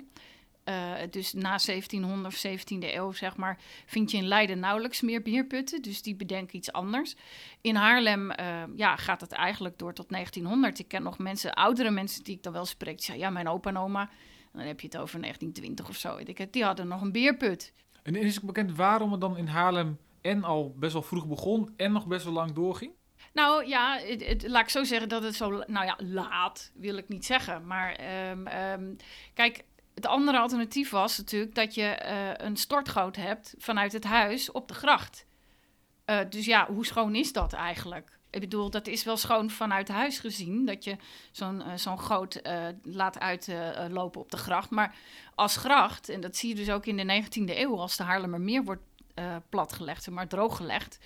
Eh, 0.68 0.94
dus 1.10 1.34
na 1.34 1.58
1700 1.58 2.34
of 2.34 2.40
17e 2.40 2.94
eeuw, 2.96 3.12
zeg 3.12 3.36
maar, 3.36 3.58
vind 3.86 4.12
je 4.12 4.18
in 4.18 4.28
Leiden 4.28 4.60
nauwelijks 4.60 5.02
meer 5.02 5.22
bierputten. 5.22 5.82
Dus 5.82 6.02
die 6.02 6.16
bedenken 6.16 6.56
iets 6.56 6.72
anders. 6.72 7.16
In 7.62 7.76
Haarlem 7.76 8.32
eh, 8.32 8.64
ja, 8.76 8.96
gaat 8.96 9.22
het 9.22 9.32
eigenlijk 9.32 9.78
door 9.78 9.94
tot 9.94 10.10
1900. 10.10 10.80
Ik 10.80 10.88
ken 10.88 11.04
nog 11.04 11.18
mensen, 11.18 11.54
oudere 11.54 11.90
mensen 11.92 12.24
die 12.24 12.36
ik 12.36 12.44
dan 12.44 12.54
wel 12.54 12.66
spreek. 12.66 12.96
Die 12.96 13.06
zeggen, 13.06 13.24
ja, 13.24 13.30
mijn 13.30 13.48
opa 13.48 13.70
en 13.70 13.78
oma, 13.78 14.10
dan 14.54 14.62
heb 14.62 14.80
je 14.80 14.88
het 14.88 14.98
over 14.98 15.22
1920 15.22 15.90
of 15.90 15.96
zo. 15.96 16.18
ik 16.18 16.54
Die 16.54 16.64
hadden 16.64 16.88
nog 16.88 17.02
een 17.02 17.12
bierput. 17.12 17.74
En 18.04 18.16
is 18.16 18.36
het 18.36 18.44
bekend 18.44 18.76
waarom 18.76 19.12
het 19.12 19.22
dan 19.22 19.38
in 19.38 19.48
Haarlem 19.48 19.98
en 20.22 20.44
al 20.44 20.74
best 20.78 20.94
wel 20.94 21.02
vroeg 21.02 21.28
begon 21.28 21.74
en 21.78 21.92
nog 21.92 22.08
best 22.08 22.24
wel 22.24 22.34
lang 22.34 22.52
doorging? 22.54 22.92
Nou 23.34 23.68
ja, 23.68 23.98
het, 23.98 24.26
het- 24.26 24.48
laat 24.48 24.64
ik 24.64 24.70
zo 24.70 24.84
zeggen 24.84 25.10
dat 25.10 25.24
het 25.24 25.36
zo, 25.36 25.50
nou 25.68 25.86
ja, 25.86 25.98
laat 26.04 26.72
wil 26.76 26.98
ik 26.98 27.08
niet 27.08 27.26
zeggen. 27.26 27.68
Maar 27.68 27.92
ehm, 27.94 28.48
ehm, 28.48 28.96
kijk, 29.34 29.64
het 29.98 30.06
andere 30.06 30.40
alternatief 30.40 30.90
was 30.90 31.18
natuurlijk 31.18 31.56
dat 31.56 31.76
je 31.76 31.84
eh, 31.84 32.46
een 32.46 32.58
stortgoot 32.58 33.16
hebt 33.16 33.54
vanuit 33.58 33.94
het 33.94 34.04
huis 34.04 34.52
op 34.52 34.68
de 34.68 34.74
gracht. 34.74 35.26
Eh, 36.06 36.20
dus 36.30 36.46
ja, 36.46 36.68
hoe 36.68 36.86
schoon 36.86 37.16
is 37.16 37.34
dat 37.34 37.54
eigenlijk? 37.54 38.18
Ik 38.30 38.40
bedoel, 38.40 38.70
dat 38.70 38.88
is 38.88 39.04
wel 39.04 39.18
schoon 39.18 39.50
vanuit 39.50 39.88
huis 39.88 40.20
gezien, 40.20 40.66
dat 40.66 40.84
je 40.84 40.98
zo'n 41.32 41.62
eh, 41.62 41.76
zo'n 41.76 42.00
goot 42.00 42.42
laat 42.84 43.20
uitlopen 43.20 44.22
op 44.22 44.32
de 44.32 44.38
gracht. 44.38 44.70
Maar 44.70 44.96
als 45.36 45.56
gracht, 45.56 46.10
en 46.10 46.22
dat 46.22 46.36
zie 46.36 46.50
je 46.50 46.56
dus 46.56 46.70
ook 46.70 46.86
in 46.86 46.98
de 46.98 47.24
19e 47.24 47.58
eeuw, 47.58 47.80
als 47.80 47.98
de 47.98 48.04
Haarlemmermeer 48.04 48.64
wordt 48.64 48.84
platgelegd, 49.50 50.10
maar 50.10 50.28
drooggelegd, 50.28 51.00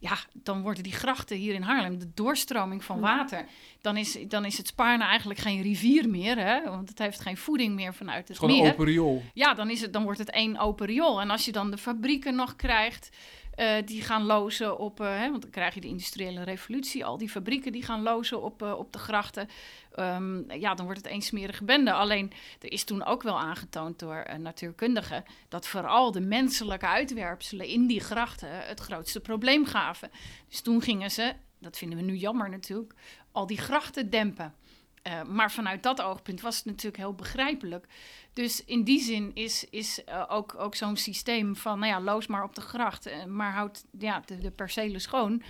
ja, 0.00 0.18
dan 0.32 0.62
worden 0.62 0.82
die 0.82 0.92
grachten 0.92 1.36
hier 1.36 1.54
in 1.54 1.62
Haarlem, 1.62 1.98
de 1.98 2.10
doorstroming 2.14 2.84
van 2.84 3.00
water, 3.00 3.46
dan 3.80 3.96
is, 3.96 4.18
dan 4.28 4.44
is 4.44 4.56
het 4.56 4.66
Spaarne 4.66 5.04
eigenlijk 5.04 5.40
geen 5.40 5.62
rivier 5.62 6.08
meer, 6.08 6.38
hè? 6.38 6.62
want 6.64 6.88
het 6.88 6.98
heeft 6.98 7.20
geen 7.20 7.36
voeding 7.36 7.74
meer 7.74 7.94
vanuit 7.94 8.18
Het 8.18 8.28
het 8.28 8.36
is 8.36 8.38
gewoon 8.38 8.56
meer. 8.56 8.66
een 8.66 8.72
open 8.72 8.84
riool. 8.84 9.22
Ja, 9.34 9.54
dan, 9.54 9.70
is 9.70 9.80
het, 9.80 9.92
dan 9.92 10.02
wordt 10.02 10.18
het 10.18 10.30
één 10.30 10.58
open 10.58 10.86
riool. 10.86 11.20
En 11.20 11.30
als 11.30 11.44
je 11.44 11.52
dan 11.52 11.70
de 11.70 11.78
fabrieken 11.78 12.34
nog 12.34 12.56
krijgt, 12.56 13.16
eh, 13.60 13.76
die 13.84 14.02
gaan 14.02 14.22
lozen 14.22 14.78
op... 14.78 15.00
eh, 15.00 15.18
hè, 15.18 15.30
want 15.30 15.42
dan 15.42 15.50
krijg 15.50 15.74
je 15.74 15.80
de 15.80 15.86
industriële 15.86 16.42
revolutie. 16.42 17.04
Al 17.04 17.18
die 17.18 17.28
fabrieken 17.28 17.72
die 17.72 17.82
gaan 17.82 18.02
lozen 18.02 18.42
op, 18.42 18.62
eh, 18.62 18.78
op 18.78 18.92
de 18.92 18.98
grachten. 18.98 19.48
Ehm, 19.94 20.52
ja, 20.52 20.74
dan 20.74 20.84
wordt 20.84 21.00
het 21.00 21.10
één 21.10 21.22
smerige 21.22 21.64
bende. 21.64 21.92
Alleen, 21.92 22.32
er 22.60 22.72
is 22.72 22.84
toen 22.84 23.04
ook 23.04 23.22
wel 23.22 23.38
aangetoond 23.38 23.98
door 23.98 24.26
natuurkundigen... 24.38 25.24
dat 25.48 25.66
vooral 25.66 26.12
de 26.12 26.20
menselijke 26.20 26.86
uitwerpselen 26.86 27.66
in 27.66 27.86
die 27.86 28.00
grachten 28.00 28.48
het 28.50 28.80
grootste 28.80 29.20
probleem 29.20 29.64
gaven. 29.66 30.10
Dus 30.48 30.60
toen 30.60 30.82
gingen 30.82 31.10
ze, 31.10 31.32
dat 31.58 31.78
vinden 31.78 31.98
we 31.98 32.04
nu 32.04 32.14
jammer 32.14 32.50
natuurlijk... 32.50 32.94
al 33.32 33.46
die 33.46 33.58
grachten 33.58 34.10
dempen. 34.10 34.54
Eh, 35.02 35.22
maar 35.22 35.52
vanuit 35.52 35.82
dat 35.82 36.02
oogpunt 36.02 36.40
was 36.40 36.56
het 36.56 36.64
natuurlijk 36.64 36.96
heel 36.96 37.14
begrijpelijk. 37.14 37.86
Dus 38.32 38.64
in 38.64 38.84
die 38.84 39.00
zin 39.00 39.30
is, 39.34 39.66
is 39.70 40.04
eh, 40.04 40.24
ook, 40.28 40.54
ook 40.58 40.74
zo'n 40.74 40.96
systeem 40.96 41.56
van, 41.56 41.78
nou 41.78 41.92
ja, 41.92 42.00
loos 42.00 42.26
maar 42.26 42.44
op 42.44 42.54
de 42.54 42.60
gracht, 42.60 43.06
eh, 43.06 43.24
maar 43.24 43.52
houd 43.52 43.84
ja, 43.98 44.22
de, 44.40 44.50
percelen 44.50 45.00
schoon, 45.00 45.42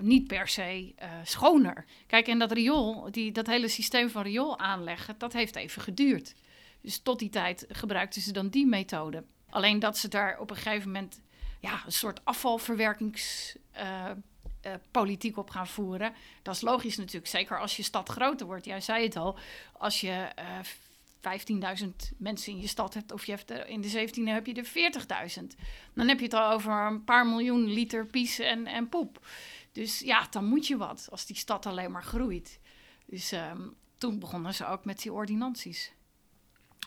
niet 0.00 0.26
per 0.26 0.48
se 0.48 0.94
schoner. 1.22 1.84
Kijk, 2.06 2.26
en 2.26 2.38
dat 2.38 2.52
riool, 2.52 3.10
die, 3.10 3.32
dat 3.32 3.46
hele 3.46 3.68
systeem 3.68 4.10
van 4.10 4.22
riool 4.22 4.58
aanleggen, 4.58 5.14
dat 5.18 5.32
heeft 5.32 5.56
even 5.56 5.82
geduurd. 5.82 6.34
Dus 6.80 6.98
tot 6.98 7.18
die 7.18 7.28
tijd 7.28 7.66
gebruikten 7.68 8.22
ze 8.22 8.32
dan 8.32 8.48
die 8.48 8.66
methode. 8.66 9.24
Alleen 9.50 9.78
dat 9.78 9.98
ze 9.98 10.08
daar 10.08 10.38
op 10.38 10.50
een 10.50 10.56
gegeven 10.56 10.90
moment 10.90 11.20
ja, 11.60 11.82
een 11.86 11.92
soort 11.92 12.24
afvalverwerkings. 12.24 13.56
Eh, 14.66 14.72
eh, 14.72 14.80
politiek 14.90 15.36
op 15.36 15.50
gaan 15.50 15.66
voeren. 15.66 16.12
Dat 16.42 16.54
is 16.54 16.60
logisch 16.60 16.96
natuurlijk, 16.96 17.26
zeker 17.26 17.60
als 17.60 17.76
je 17.76 17.82
stad 17.82 18.08
groter 18.08 18.46
wordt. 18.46 18.64
Jij 18.64 18.80
zei 18.80 19.04
het 19.04 19.16
al, 19.16 19.38
als 19.72 20.00
je 20.00 20.28
eh 20.34 20.58
15.000 21.26 22.12
mensen 22.16 22.52
in 22.52 22.60
je 22.60 22.66
stad 22.66 22.94
hebt, 22.94 23.12
of 23.12 23.24
je 23.24 23.32
hebt 23.32 23.50
er, 23.50 23.68
in 23.68 23.80
de 23.80 23.90
17e 23.90 24.22
heb 24.24 24.46
je 24.46 24.54
er 24.54 25.38
40.000. 25.40 25.44
Dan 25.94 26.08
heb 26.08 26.18
je 26.18 26.24
het 26.24 26.34
al 26.34 26.52
over 26.52 26.72
een 26.72 27.04
paar 27.04 27.26
miljoen 27.26 27.64
liter 27.64 28.06
pies 28.06 28.38
en, 28.38 28.66
en 28.66 28.88
poep. 28.88 29.26
Dus 29.72 29.98
ja, 29.98 30.26
dan 30.30 30.44
moet 30.44 30.66
je 30.66 30.76
wat 30.76 31.08
als 31.10 31.26
die 31.26 31.36
stad 31.36 31.66
alleen 31.66 31.90
maar 31.90 32.04
groeit. 32.04 32.60
Dus 33.06 33.32
ehm, 33.32 33.60
toen 33.98 34.18
begonnen 34.18 34.54
ze 34.54 34.66
ook 34.66 34.84
met 34.84 35.02
die 35.02 35.12
ordinanties. 35.12 35.92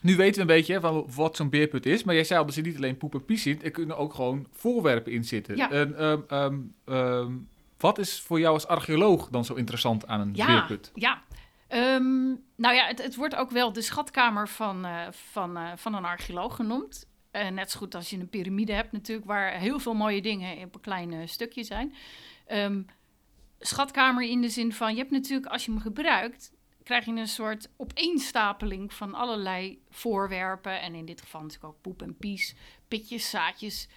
Nu 0.02 0.16
weten 0.16 0.36
we 0.36 0.42
een 0.42 0.58
beetje 0.58 0.80
van 0.80 1.08
wat 1.16 1.36
zo'n 1.36 1.50
beerput 1.50 1.86
is. 1.86 2.04
Maar 2.04 2.16
jij 2.16 2.24
zei 2.24 2.40
al 2.40 2.46
dat 2.46 2.56
er 2.56 2.64
niet 2.64 2.76
alleen 2.76 2.98
poep 2.98 3.14
en 3.14 3.26
pies 3.26 3.42
zit. 3.42 3.64
Er 3.64 3.72
kunnen 3.72 3.98
ook 3.98 4.14
gewoon 4.14 4.48
voorwerpen 4.52 5.12
in 5.12 5.24
zitten. 5.24 5.56
Ja. 5.56 5.72
En, 5.72 5.98
ehm, 5.98 6.60
ehm, 6.86 7.34
wat 7.82 7.98
is 7.98 8.22
voor 8.22 8.40
jou 8.40 8.54
als 8.54 8.68
archeoloog 8.68 9.30
dan 9.30 9.46
zo 9.46 9.54
interessant 9.54 10.08
aan 10.08 10.20
een 10.20 10.32
Ja, 10.34 10.68
ja. 10.94 11.24
Ehm, 11.68 12.28
nou 12.56 12.76
ja, 12.76 12.86
het, 12.86 13.04
het 13.04 13.16
wordt 13.16 13.36
ook 13.36 13.50
wel 13.50 13.74
de 13.74 13.82
schatkamer 13.82 14.48
van, 14.48 14.86
eh, 14.86 15.08
van, 15.12 15.58
eh, 15.58 15.72
van 15.76 15.94
een 15.94 16.06
archeoloog 16.06 16.56
genoemd. 16.56 17.08
Eh, 17.32 17.48
net 17.48 17.72
zo 17.72 17.80
goed 17.80 17.96
als 17.96 18.10
je 18.10 18.18
een 18.18 18.30
piramide 18.30 18.74
hebt 18.74 18.92
natuurlijk, 18.92 19.28
waar 19.28 19.52
heel 19.52 19.80
veel 19.80 19.94
mooie 19.94 20.22
dingen 20.22 20.64
op 20.64 20.76
een 20.76 20.82
klein 20.82 21.30
stukje 21.30 21.64
zijn. 21.64 21.94
Ehm, 22.48 22.82
schatkamer 23.60 24.24
in 24.24 24.42
de 24.42 24.50
zin 24.50 24.74
van, 24.74 24.92
je 24.92 25.00
hebt 25.00 25.12
natuurlijk, 25.12 25.52
als 25.52 25.66
je 25.66 25.72
hem 25.72 25.80
gebruikt, 25.80 26.52
krijg 26.84 27.06
je 27.06 27.12
een 27.12 27.28
soort 27.28 27.70
opeenstapeling 27.78 28.94
van 28.94 29.14
allerlei 29.14 29.82
voorwerpen. 29.90 30.82
En 30.82 30.96
in 30.96 31.06
dit 31.06 31.22
geval 31.22 31.42
natuurlijk 31.42 31.74
ook 31.74 31.82
poep 31.82 32.02
en 32.02 32.18
pies, 32.18 32.56
pitjes, 32.88 33.30
zaadjes, 33.30 33.88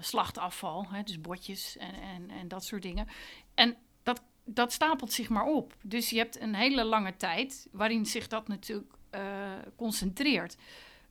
slachtafval, 0.00 0.86
hè, 0.90 1.02
dus 1.02 1.20
botjes 1.20 1.76
en, 1.76 1.94
en, 1.94 2.30
en 2.30 2.48
dat 2.48 2.64
soort 2.64 2.82
dingen. 2.82 3.08
En 3.54 3.76
dat, 4.02 4.22
dat 4.44 4.72
stapelt 4.72 5.12
zich 5.12 5.28
maar 5.28 5.44
op. 5.44 5.76
Dus 5.82 6.10
je 6.10 6.18
hebt 6.18 6.40
een 6.40 6.54
hele 6.54 6.84
lange 6.84 7.16
tijd 7.16 7.68
waarin 7.72 8.06
zich 8.06 8.28
dat 8.28 8.48
natuurlijk 8.48 8.92
eh, 9.10 9.52
concentreert. 9.76 10.56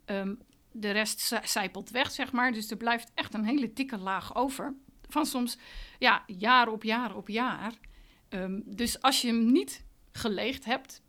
Ehm, 0.05 0.35
de 0.71 0.91
rest 0.91 1.19
zi- 1.19 1.47
zijpelt 1.47 1.89
weg, 1.89 2.11
zeg 2.11 2.31
maar. 2.31 2.51
Dus 2.51 2.71
er 2.71 2.77
blijft 2.77 3.11
echt 3.13 3.33
een 3.33 3.45
hele 3.45 3.73
dikke 3.73 3.97
laag 3.97 4.35
over. 4.35 4.73
Van 5.09 5.25
soms 5.25 5.57
ja, 5.99 6.23
jaar 6.27 6.67
op 6.67 6.83
jaar 6.83 7.15
op 7.15 7.29
jaar. 7.29 7.73
Ehm, 8.29 8.59
dus 8.65 9.01
als 9.01 9.21
je 9.21 9.27
hem 9.27 9.51
niet 9.51 9.85
geleegd 10.11 10.65
hebt, 10.65 11.01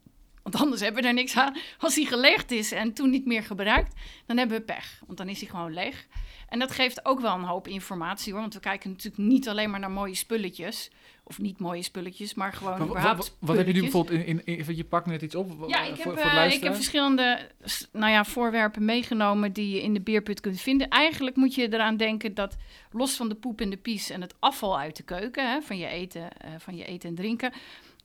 want 0.45 0.57
anders 0.57 0.81
hebben 0.81 1.03
we 1.03 1.09
er 1.09 1.15
niks 1.15 1.37
aan. 1.37 1.57
Als 1.79 1.95
hij 1.95 2.05
geleegd 2.05 2.51
is 2.51 2.73
en 2.73 2.93
toen 2.93 3.11
niet 3.11 3.27
meer 3.27 3.43
gebruikt, 3.43 3.95
dan 4.27 4.37
hebben 4.37 4.59
we 4.59 4.63
pech. 4.65 5.01
Want 5.07 5.19
dan 5.19 5.29
is 5.29 5.41
hij 5.41 5.49
gewoon 5.49 5.73
leeg. 5.75 6.07
En 6.49 6.59
dat 6.59 6.71
geeft 6.71 7.05
ook 7.05 7.21
wel 7.21 7.35
een 7.35 7.43
hoop 7.43 7.69
informatie 7.69 8.33
hoor. 8.33 8.41
Want 8.41 8.55
we 8.55 8.61
kijken 8.61 8.91
natuurlijk 8.91 9.23
niet 9.29 9.49
alleen 9.49 9.71
maar 9.71 9.81
naar 9.81 9.91
mooie 9.91 10.15
spulletjes. 10.15 10.91
Of 11.27 11.39
niet 11.39 11.59
mooie 11.59 11.83
spulletjes, 11.83 12.35
maar 12.35 12.53
gewoon 12.53 12.79
Wat, 12.79 12.89
überhaupt 12.89 13.17
wat, 13.19 13.37
wat 13.39 13.57
heb 13.57 13.67
je 13.67 13.73
nu 13.73 13.81
bijvoorbeeld 13.81 14.19
in, 14.19 14.27
in, 14.47 14.67
in- 14.67 14.77
je 14.77 14.85
pakt 14.85 15.07
net 15.07 15.23
iets 15.23 15.35
op? 15.35 15.65
Ja, 15.69 15.83
ik 15.83 15.97
voor, 15.97 16.13
heb, 16.13 16.21
voor 16.21 16.31
eh, 16.31 16.53
ik 16.53 16.63
heb 16.63 16.75
verschillende 16.75 17.51
nou 17.93 18.13
ja, 18.13 18.25
voorwerpen 18.25 18.85
meegenomen 18.85 19.53
die 19.53 19.75
je 19.75 19.83
in 19.83 19.95
de 19.95 20.01
beerput 20.01 20.41
kunt 20.41 20.61
vinden. 20.61 20.89
Eigenlijk 20.89 21.37
moet 21.37 21.55
je 21.55 21.73
eraan 21.73 21.97
denken 21.97 22.35
dat 22.35 22.57
los 22.91 23.17
van 23.17 23.29
de 23.29 23.35
poep 23.35 23.61
en 23.61 23.71
de 23.71 23.77
pies 23.77 24.11
en 24.11 24.21
het 24.21 24.35
afval 24.39 24.79
uit 24.79 24.97
de 24.97 25.03
keuken, 25.03 25.51
hè, 25.53 25.61
van, 25.61 25.79
je 25.79 25.87
eten, 25.87 26.39
eh, 26.39 26.51
van 26.59 26.77
je 26.77 26.85
eten 26.85 27.09
en 27.09 27.15
drinken, 27.15 27.53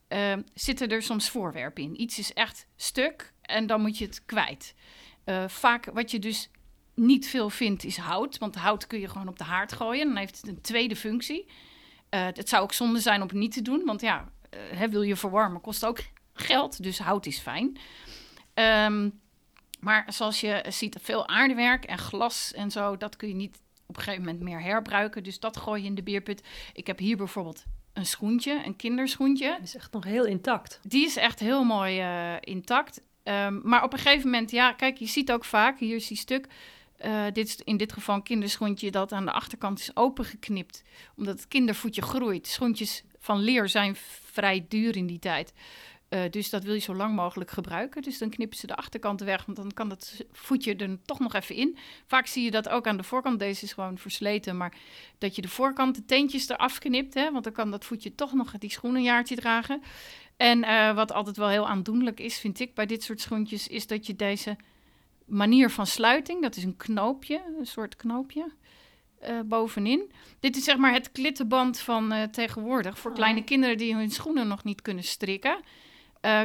eh, 0.09 0.33
zitten 0.53 0.89
er 0.89 1.01
soms 1.01 1.29
voorwerpen 1.29 1.83
in. 1.83 2.01
Iets 2.01 2.19
is 2.19 2.33
echt 2.33 2.67
stuk 2.75 3.33
en 3.41 3.67
dan 3.67 3.81
moet 3.81 3.97
je 3.97 4.05
het 4.05 4.25
kwijt. 4.25 4.75
Eh, 5.23 5.47
vaak 5.47 5.85
wat 5.85 6.11
je 6.11 6.19
dus 6.19 6.49
niet 6.95 7.27
veel 7.27 7.49
vindt 7.49 7.83
is 7.83 7.97
hout, 7.97 8.37
want 8.37 8.55
hout 8.55 8.87
kun 8.87 8.99
je 8.99 9.07
gewoon 9.07 9.27
op 9.27 9.37
de 9.37 9.43
haard 9.43 9.73
gooien. 9.73 10.07
Dan 10.07 10.15
heeft 10.15 10.37
het 10.37 10.47
een 10.47 10.61
tweede 10.61 10.95
functie. 10.95 11.47
Eh, 12.09 12.25
het 12.25 12.49
zou 12.49 12.63
ook 12.63 12.73
zonde 12.73 12.99
zijn 12.99 13.21
om 13.21 13.27
het 13.27 13.37
niet 13.37 13.51
te 13.53 13.61
doen, 13.61 13.85
want 13.85 14.01
ja, 14.01 14.31
eh, 14.49 14.59
hè, 14.73 14.89
wil 14.89 15.01
je 15.01 15.15
verwarmen 15.15 15.61
kost 15.61 15.85
ook 15.85 15.99
geld, 16.33 16.83
dus 16.83 16.99
hout 16.99 17.25
is 17.25 17.39
fijn. 17.39 17.77
Ehm, 18.53 19.09
Maar 19.79 20.13
zoals 20.13 20.41
je 20.41 20.65
ziet, 20.69 20.97
veel 21.01 21.27
aardewerk 21.27 21.85
en 21.85 21.97
glas 21.97 22.53
en 22.53 22.71
zo, 22.71 22.97
dat 22.97 23.15
kun 23.15 23.27
je 23.27 23.33
niet 23.33 23.61
op 23.85 23.97
een 23.97 24.03
gegeven 24.03 24.25
moment 24.25 24.43
meer 24.43 24.61
herbruiken. 24.61 25.23
Dus 25.23 25.39
dat 25.39 25.57
gooi 25.57 25.81
je 25.81 25.87
in 25.87 25.95
de 25.95 26.03
beerput. 26.03 26.43
Ik 26.73 26.87
heb 26.87 26.97
hier 26.99 27.17
bijvoorbeeld 27.17 27.63
een 27.99 28.05
schoentje, 28.05 28.61
een 28.65 28.75
kinderschoentje. 28.75 29.59
Is 29.61 29.75
echt 29.75 29.91
nog 29.91 30.03
heel 30.03 30.25
intact. 30.25 30.79
Die 30.83 31.05
is 31.05 31.15
echt 31.15 31.39
heel 31.39 31.63
mooi 31.63 31.99
eh, 31.99 32.33
intact. 32.39 33.01
Ehm, 33.23 33.59
maar 33.63 33.83
op 33.83 33.93
een 33.93 33.99
gegeven 33.99 34.29
moment, 34.29 34.51
ja, 34.51 34.73
kijk, 34.73 34.97
je 34.97 35.05
ziet 35.05 35.31
ook 35.31 35.45
vaak, 35.45 35.79
hier 35.79 35.95
is 35.95 36.07
die 36.07 36.17
stuk. 36.17 36.47
eh, 36.97 37.25
dit 37.33 37.47
is 37.47 37.55
in 37.63 37.77
dit 37.77 37.93
geval 37.93 38.15
een 38.15 38.23
kinderschoentje 38.23 38.91
dat 38.91 39.11
aan 39.11 39.25
de 39.25 39.31
achterkant 39.31 39.79
is 39.79 39.95
opengeknipt. 39.95 40.83
Omdat 41.15 41.35
het 41.35 41.47
kindervoetje 41.47 42.01
groeit. 42.01 42.47
Schoentjes 42.47 43.03
van 43.19 43.39
leer 43.39 43.69
zijn 43.69 43.95
vrij 44.31 44.65
duur 44.69 44.95
in 44.95 45.05
die 45.07 45.19
tijd. 45.19 45.53
Eh, 46.09 46.21
dus 46.29 46.49
dat 46.49 46.63
wil 46.63 46.73
je 46.73 46.79
zo 46.79 46.95
lang 46.95 47.15
mogelijk 47.15 47.51
gebruiken. 47.51 48.01
Dus 48.01 48.17
dan 48.17 48.29
knippen 48.29 48.57
ze 48.57 48.67
de 48.67 48.75
achterkant 48.75 49.21
weg, 49.21 49.45
want 49.45 49.57
dan 49.57 49.71
kan 49.73 49.89
dat 49.89 50.23
voetje 50.31 50.75
er 50.75 50.97
toch 51.05 51.19
nog 51.19 51.33
even 51.33 51.55
in. 51.55 51.77
Vaak 52.05 52.27
zie 52.27 52.43
je 52.43 52.51
dat 52.51 52.69
ook 52.69 52.87
aan 52.87 52.97
de 52.97 53.03
voorkant. 53.03 53.39
Deze 53.39 53.65
is 53.65 53.73
gewoon 53.73 53.97
versleten, 53.97 54.57
maar 54.57 54.73
dat 55.17 55.35
je 55.35 55.41
de 55.41 55.47
voorkant, 55.47 55.95
de 55.95 56.05
teentjes 56.05 56.49
eraf 56.49 56.79
knipt. 56.79 57.13
Hè, 57.13 57.31
want 57.31 57.43
dan 57.43 57.53
kan 57.53 57.71
dat 57.71 57.85
voetje 57.85 58.15
toch 58.15 58.33
nog 58.33 58.51
die 58.51 58.71
schoen 58.71 58.95
een 58.95 59.03
jaartje 59.03 59.35
dragen. 59.35 59.81
En 60.37 60.63
eh, 60.63 60.95
wat 60.95 61.11
altijd 61.11 61.37
wel 61.37 61.47
heel 61.49 61.67
aandoenlijk 61.67 62.19
is, 62.19 62.39
vind 62.39 62.59
ik, 62.59 62.73
bij 62.73 62.85
dit 62.85 63.03
soort 63.03 63.21
schoentjes, 63.21 63.67
is 63.67 63.87
dat 63.87 64.05
je 64.05 64.15
deze 64.15 64.55
manier 65.25 65.69
van 65.69 65.87
sluiting, 65.87 66.41
dat 66.41 66.55
is 66.55 66.63
een 66.63 66.77
knoopje, 66.77 67.41
een 67.59 67.67
soort 67.67 67.95
knoopje, 67.95 68.51
eh, 69.19 69.39
bovenin. 69.45 70.11
Dit 70.39 70.55
is 70.55 70.63
zeg 70.63 70.77
maar 70.77 70.93
het 70.93 71.11
klittenband 71.11 71.79
van 71.79 72.29
tegenwoordig 72.31 72.99
voor 72.99 73.11
Oh. 73.11 73.17
kleine 73.17 73.43
kinderen 73.43 73.77
die 73.77 73.95
hun 73.95 74.11
schoenen 74.11 74.47
nog 74.47 74.63
niet 74.63 74.81
kunnen 74.81 75.03
strikken. 75.03 75.59
Eh, 76.21 76.41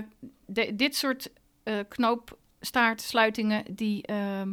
de- 0.46 0.76
dit 0.76 0.96
soort 0.96 1.30
eh 1.62 1.74
knoopstaartsluitingen, 1.88 3.64
die 3.70 4.02
ehm, 4.06 4.48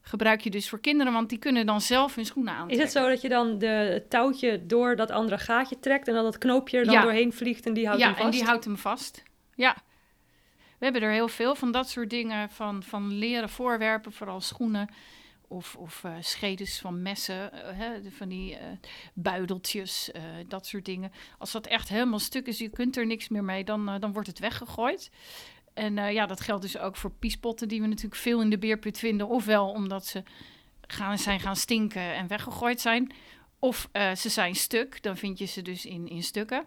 gebruik 0.00 0.40
je 0.40 0.50
dus 0.50 0.68
voor 0.68 0.80
kinderen, 0.80 1.12
want 1.12 1.28
die 1.28 1.38
kunnen 1.38 1.66
dan 1.66 1.80
zelf 1.80 2.14
hun 2.14 2.26
schoenen 2.26 2.52
Is 2.54 2.58
aantrekken. 2.60 2.86
het 2.86 2.96
zo 2.96 3.08
dat 3.08 3.20
je 3.20 3.28
dan 3.28 3.58
de, 3.58 3.66
het 3.66 4.10
touwtje 4.10 4.66
door 4.66 4.96
dat 4.96 5.10
andere 5.10 5.38
gaatje 5.38 5.78
trekt 5.78 6.08
en 6.08 6.14
dan 6.14 6.24
dat 6.24 6.38
knoopje 6.38 6.78
er 6.78 6.84
dan 6.84 6.94
Ja. 6.94 7.02
doorheen 7.02 7.32
vliegt 7.32 7.66
en 7.66 7.74
die 7.74 7.86
houdt 7.86 8.00
ja, 8.00 8.06
hem 8.06 8.14
vast? 8.16 8.26
en 8.26 8.32
die 8.38 8.44
houdt 8.44 8.64
hem 8.64 8.76
vast. 8.76 9.22
Ja. 9.54 9.76
We 10.78 10.84
hebben 10.84 11.02
er 11.02 11.10
heel 11.10 11.28
veel 11.28 11.54
van 11.54 11.72
dat 11.72 11.88
soort 11.88 12.10
dingen, 12.10 12.50
van, 12.50 12.82
van 12.82 13.12
leren 13.12 13.48
voorwerpen, 13.48 14.12
vooral 14.12 14.40
schoenen 14.40 14.88
of, 15.48 15.76
of 15.76 16.04
eh, 16.04 16.12
schedes 16.20 16.78
van 16.78 17.02
messen, 17.02 17.52
eh, 17.52 17.78
hè, 17.78 18.10
van 18.10 18.28
die 18.28 18.56
eh, 18.56 18.66
buideltjes, 19.14 20.10
dat 20.48 20.66
soort 20.66 20.84
dingen. 20.84 21.12
Als 21.38 21.52
dat 21.52 21.66
echt 21.66 21.88
helemaal 21.88 22.18
stuk 22.18 22.46
is, 22.46 22.58
je 22.58 22.68
kunt 22.68 22.96
er 22.96 23.06
niks 23.06 23.28
meer 23.28 23.44
mee, 23.44 23.64
dan, 23.64 24.00
dan 24.00 24.12
wordt 24.12 24.28
het 24.28 24.38
weggegooid. 24.38 25.10
En 25.74 25.94
ja, 25.94 26.26
dat 26.26 26.40
geldt 26.40 26.62
dus 26.62 26.78
ook 26.78 26.96
voor 26.96 27.10
piespotten, 27.10 27.68
die 27.68 27.80
we 27.80 27.86
natuurlijk 27.86 28.20
veel 28.20 28.40
in 28.40 28.50
de 28.50 28.58
beerput 28.58 28.98
vinden. 28.98 29.28
Ofwel 29.28 29.70
omdat 29.70 30.06
ze 30.06 30.22
gaan, 30.80 31.18
zijn 31.18 31.40
gaan 31.40 31.56
stinken 31.56 32.14
en 32.14 32.26
weggegooid 32.26 32.80
zijn. 32.80 33.12
Of 33.58 33.88
ze 33.92 34.28
zijn 34.28 34.54
stuk, 34.54 35.02
dan 35.02 35.16
vind 35.16 35.38
je 35.38 35.44
ze 35.44 35.62
dus 35.62 35.86
in, 35.86 36.08
in 36.08 36.22
stukken. 36.22 36.66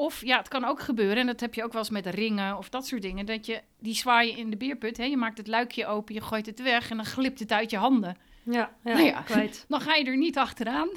Of 0.00 0.24
ja, 0.24 0.38
het 0.38 0.48
kan 0.48 0.64
ook 0.64 0.80
gebeuren, 0.80 1.16
en 1.16 1.26
dat 1.26 1.40
heb 1.40 1.54
je 1.54 1.64
ook 1.64 1.72
wel 1.72 1.80
eens 1.80 1.90
met 1.90 2.06
ringen 2.06 2.58
of 2.58 2.68
dat 2.68 2.86
soort 2.86 3.02
dingen, 3.02 3.26
dat 3.26 3.46
je 3.46 3.60
die 3.78 3.94
zwaaien 3.94 4.36
in 4.36 4.50
de 4.50 4.56
beerput, 4.56 4.96
hè, 4.96 5.04
je 5.04 5.16
maakt 5.16 5.38
het 5.38 5.46
luikje 5.46 5.86
open, 5.86 6.14
je 6.14 6.20
gooit 6.20 6.46
het 6.46 6.62
weg 6.62 6.90
en 6.90 6.96
dan 6.96 7.06
glipt 7.06 7.38
het 7.38 7.52
uit 7.52 7.70
je 7.70 7.76
handen. 7.76 8.16
Ja, 8.42 8.70
ja, 8.84 8.92
Nou 8.92 9.04
ja. 9.04 9.20
kwijt. 9.22 9.64
Dan 9.68 9.80
ga 9.80 9.94
je 9.94 10.04
er 10.04 10.16
niet 10.16 10.38
achteraan. 10.38 10.88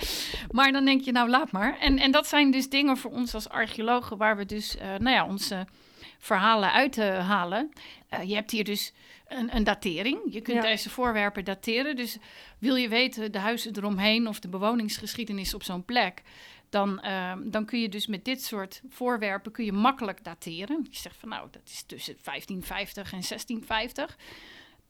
maar 0.50 0.72
dan 0.72 0.84
denk 0.84 1.00
je, 1.00 1.12
nou 1.12 1.28
laat 1.28 1.52
maar. 1.52 1.78
En, 1.78 1.98
en 1.98 2.10
dat 2.10 2.26
zijn 2.26 2.50
dus 2.50 2.68
dingen 2.68 2.96
voor 2.96 3.10
ons 3.10 3.34
als 3.34 3.48
archeologen 3.48 4.16
waar 4.16 4.36
we 4.36 4.46
dus 4.46 4.76
eh, 4.76 4.88
nou 4.88 5.16
ja, 5.16 5.26
onze 5.26 5.66
verhalen 6.18 6.72
uit 6.72 6.96
halen. 7.06 7.70
Eh, 8.08 8.22
je 8.28 8.34
hebt 8.34 8.50
hier 8.50 8.64
dus 8.64 8.92
een, 9.28 9.56
een 9.56 9.64
datering. 9.64 10.18
Je 10.30 10.40
kunt 10.40 10.62
Ja. 10.62 10.68
deze 10.68 10.90
voorwerpen 10.90 11.44
dateren. 11.44 11.96
Dus 11.96 12.18
wil 12.58 12.74
je 12.74 12.88
weten 12.88 13.32
de 13.32 13.38
huizen 13.38 13.76
eromheen 13.76 14.28
of 14.28 14.40
de 14.40 14.48
bewoningsgeschiedenis 14.48 15.54
op 15.54 15.62
zo'n 15.62 15.84
plek... 15.84 16.22
Dan, 16.74 17.00
eh, 17.00 17.32
dan 17.44 17.64
kun 17.64 17.80
je 17.80 17.88
dus 17.88 18.06
met 18.06 18.24
dit 18.24 18.42
soort 18.42 18.82
voorwerpen 18.88 19.52
kun 19.52 19.64
je 19.64 19.72
makkelijk 19.72 20.24
dateren. 20.24 20.86
Je 20.90 20.98
zegt 20.98 21.16
van 21.16 21.28
nou, 21.28 21.48
dat 21.50 21.62
is 21.64 21.82
tussen 21.82 22.16
1550 22.22 23.12
en 23.12 23.22
1650. 23.22 24.18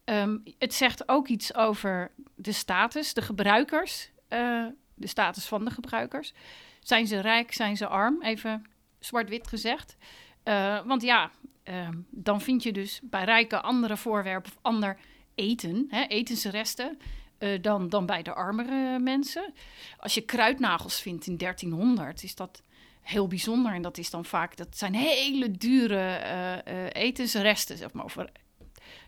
Ehm, 0.04 0.38
het 0.58 0.74
zegt 0.74 1.08
ook 1.08 1.28
iets 1.28 1.54
over 1.54 2.10
de 2.34 2.52
status, 2.52 3.14
de 3.14 3.22
gebruikers, 3.22 4.10
eh, 4.28 4.66
de 4.94 5.06
status 5.06 5.46
van 5.46 5.64
de 5.64 5.70
gebruikers. 5.70 6.32
Zijn 6.80 7.06
ze 7.06 7.20
rijk, 7.20 7.52
zijn 7.52 7.76
ze 7.76 7.86
arm? 7.86 8.22
Even 8.22 8.64
zwart-wit 8.98 9.48
gezegd. 9.48 9.96
Eh, 10.42 10.86
want 10.86 11.02
ja, 11.02 11.30
ehm, 11.62 11.98
dan 12.10 12.40
vind 12.40 12.62
je 12.62 12.72
dus 12.72 13.00
bij 13.02 13.24
rijken 13.24 13.62
andere 13.62 13.96
voorwerpen 13.96 14.52
of 14.52 14.58
ander 14.62 14.98
eten, 15.34 15.86
hè, 15.88 16.04
etensresten, 16.06 16.98
eh, 17.44 17.62
dan, 17.62 17.88
dan 17.88 18.06
bij 18.06 18.22
de 18.22 18.34
armere 18.34 18.98
mensen. 18.98 19.52
Als 19.98 20.14
je 20.14 20.20
kruidnagels 20.20 21.00
vindt 21.00 21.26
in 21.26 21.36
1300, 21.36 22.22
is 22.22 22.34
dat 22.34 22.62
heel 23.00 23.26
bijzonder. 23.26 23.72
En 23.74 23.82
dat 23.82 23.98
is 23.98 24.10
dan 24.10 24.24
vaak, 24.24 24.56
dat 24.56 24.78
zijn 24.78 24.94
hele 24.94 25.50
dure 25.50 26.14
eh, 26.14 26.52
eh, 26.66 26.90
etensresten, 26.92 27.76
zeg 27.76 27.92
maar, 27.92 28.04
of 28.04 28.16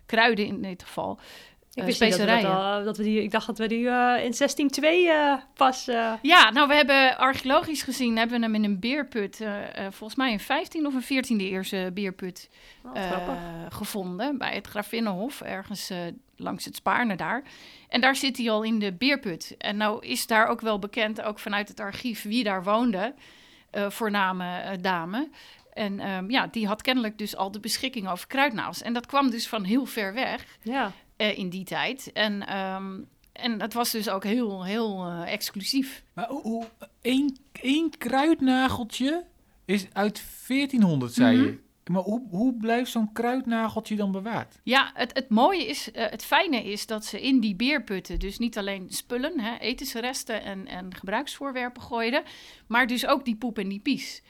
kruiden 0.06 0.46
in 0.46 0.62
dit 0.62 0.82
geval. 0.82 1.18
Ik 1.76 1.82
Eh, 1.82 1.88
wist 1.88 2.00
niet 2.00 2.10
dat 2.10 2.20
we, 2.20 2.26
dat 2.26 2.38
specerijen. 2.38 2.74
al, 2.74 2.84
dat 2.84 2.96
we 2.96 3.02
die, 3.02 3.22
ik 3.22 3.30
dacht 3.30 3.46
dat 3.46 3.58
we 3.58 3.66
die 3.66 3.88
eh, 3.88 4.24
in 4.24 4.32
1602 4.32 5.10
eh, 5.10 5.34
pas... 5.54 5.84
Ja, 6.22 6.50
nou, 6.50 6.68
we 6.68 6.74
hebben 6.74 7.18
archeologisch 7.18 7.82
gezien, 7.82 8.16
hebben 8.16 8.36
we 8.36 8.44
hem 8.44 8.54
in 8.54 8.64
een 8.64 8.80
beerput, 8.80 9.44
volgens 9.90 10.14
mij 10.14 10.32
een 10.32 10.40
15 10.40 10.86
of 10.86 10.94
een 10.94 11.24
14e 11.24 11.42
eerste 11.42 11.90
beerput 11.94 12.48
grappig. 12.94 13.38
gevonden 13.68 14.38
bij 14.38 14.54
het 14.54 14.66
Gravinnenhof, 14.66 15.40
ergens 15.40 15.90
langs 16.36 16.64
het 16.64 16.76
Spaarne 16.76 17.16
daar. 17.16 17.42
En 17.88 18.00
daar 18.00 18.16
zit 18.16 18.36
hij 18.36 18.50
al 18.50 18.62
in 18.62 18.78
de 18.78 18.92
beerput. 18.92 19.54
En 19.58 19.76
nou 19.76 20.06
is 20.06 20.26
daar 20.26 20.46
ook 20.46 20.60
wel 20.60 20.78
bekend, 20.78 21.22
ook 21.22 21.38
vanuit 21.38 21.68
het 21.68 21.80
archief, 21.80 22.22
wie 22.22 22.44
daar 22.44 22.64
woonde, 22.64 23.14
voorname 23.88 24.78
dame. 24.80 25.28
En 25.72 26.00
ehm, 26.00 26.30
ja, 26.30 26.46
die 26.46 26.66
had 26.66 26.82
kennelijk 26.82 27.18
dus 27.18 27.36
al 27.36 27.50
de 27.50 27.60
beschikking 27.60 28.08
over 28.08 28.26
kruidnaals. 28.26 28.82
En 28.82 28.92
dat 28.92 29.06
kwam 29.06 29.30
dus 29.30 29.48
van 29.48 29.64
heel 29.64 29.86
ver 29.86 30.14
weg 30.14 30.58
Ja, 30.62 30.92
eh, 31.16 31.38
in 31.38 31.48
die 31.50 31.64
tijd. 31.64 32.10
En, 32.12 32.46
ehm, 32.46 32.98
en 33.32 33.58
dat 33.58 33.72
was 33.72 33.90
dus 33.90 34.08
ook 34.08 34.24
heel, 34.24 34.64
heel 34.64 35.04
eh, 35.04 35.32
exclusief. 35.32 36.02
Maar 36.12 36.28
hoe, 36.28 36.42
hoe- 36.42 36.68
één, 37.00 37.36
één 37.52 37.90
kruidnageltje 37.98 39.24
is 39.64 39.86
uit 39.92 40.22
1400, 40.46 41.12
zei 41.14 41.36
Mhm. 41.36 41.46
je. 41.46 41.64
Maar 41.90 42.02
hoe, 42.02 42.22
hoe 42.30 42.54
blijft 42.54 42.90
zo'n 42.90 43.12
kruidnageltje 43.12 43.96
dan 43.96 44.12
bewaard? 44.12 44.58
Ja, 44.62 44.90
het, 44.94 45.14
het 45.14 45.28
mooie 45.28 45.66
is, 45.66 45.90
eh, 45.92 46.10
het 46.10 46.24
fijne 46.24 46.64
is 46.64 46.86
dat 46.86 47.04
ze 47.04 47.20
in 47.20 47.40
die 47.40 47.54
beerputten 47.56 48.18
dus 48.18 48.38
niet 48.38 48.58
alleen 48.58 48.86
spullen, 48.90 49.40
hè, 49.40 49.56
etensresten 49.58 50.42
en, 50.42 50.66
en 50.66 50.94
gebruiksvoorwerpen 50.94 51.82
gooiden, 51.82 52.22
maar 52.66 52.86
dus 52.86 53.06
ook 53.06 53.24
die 53.24 53.36
poep 53.36 53.58
en 53.58 53.68
die 53.68 53.80
pies. 53.80 54.22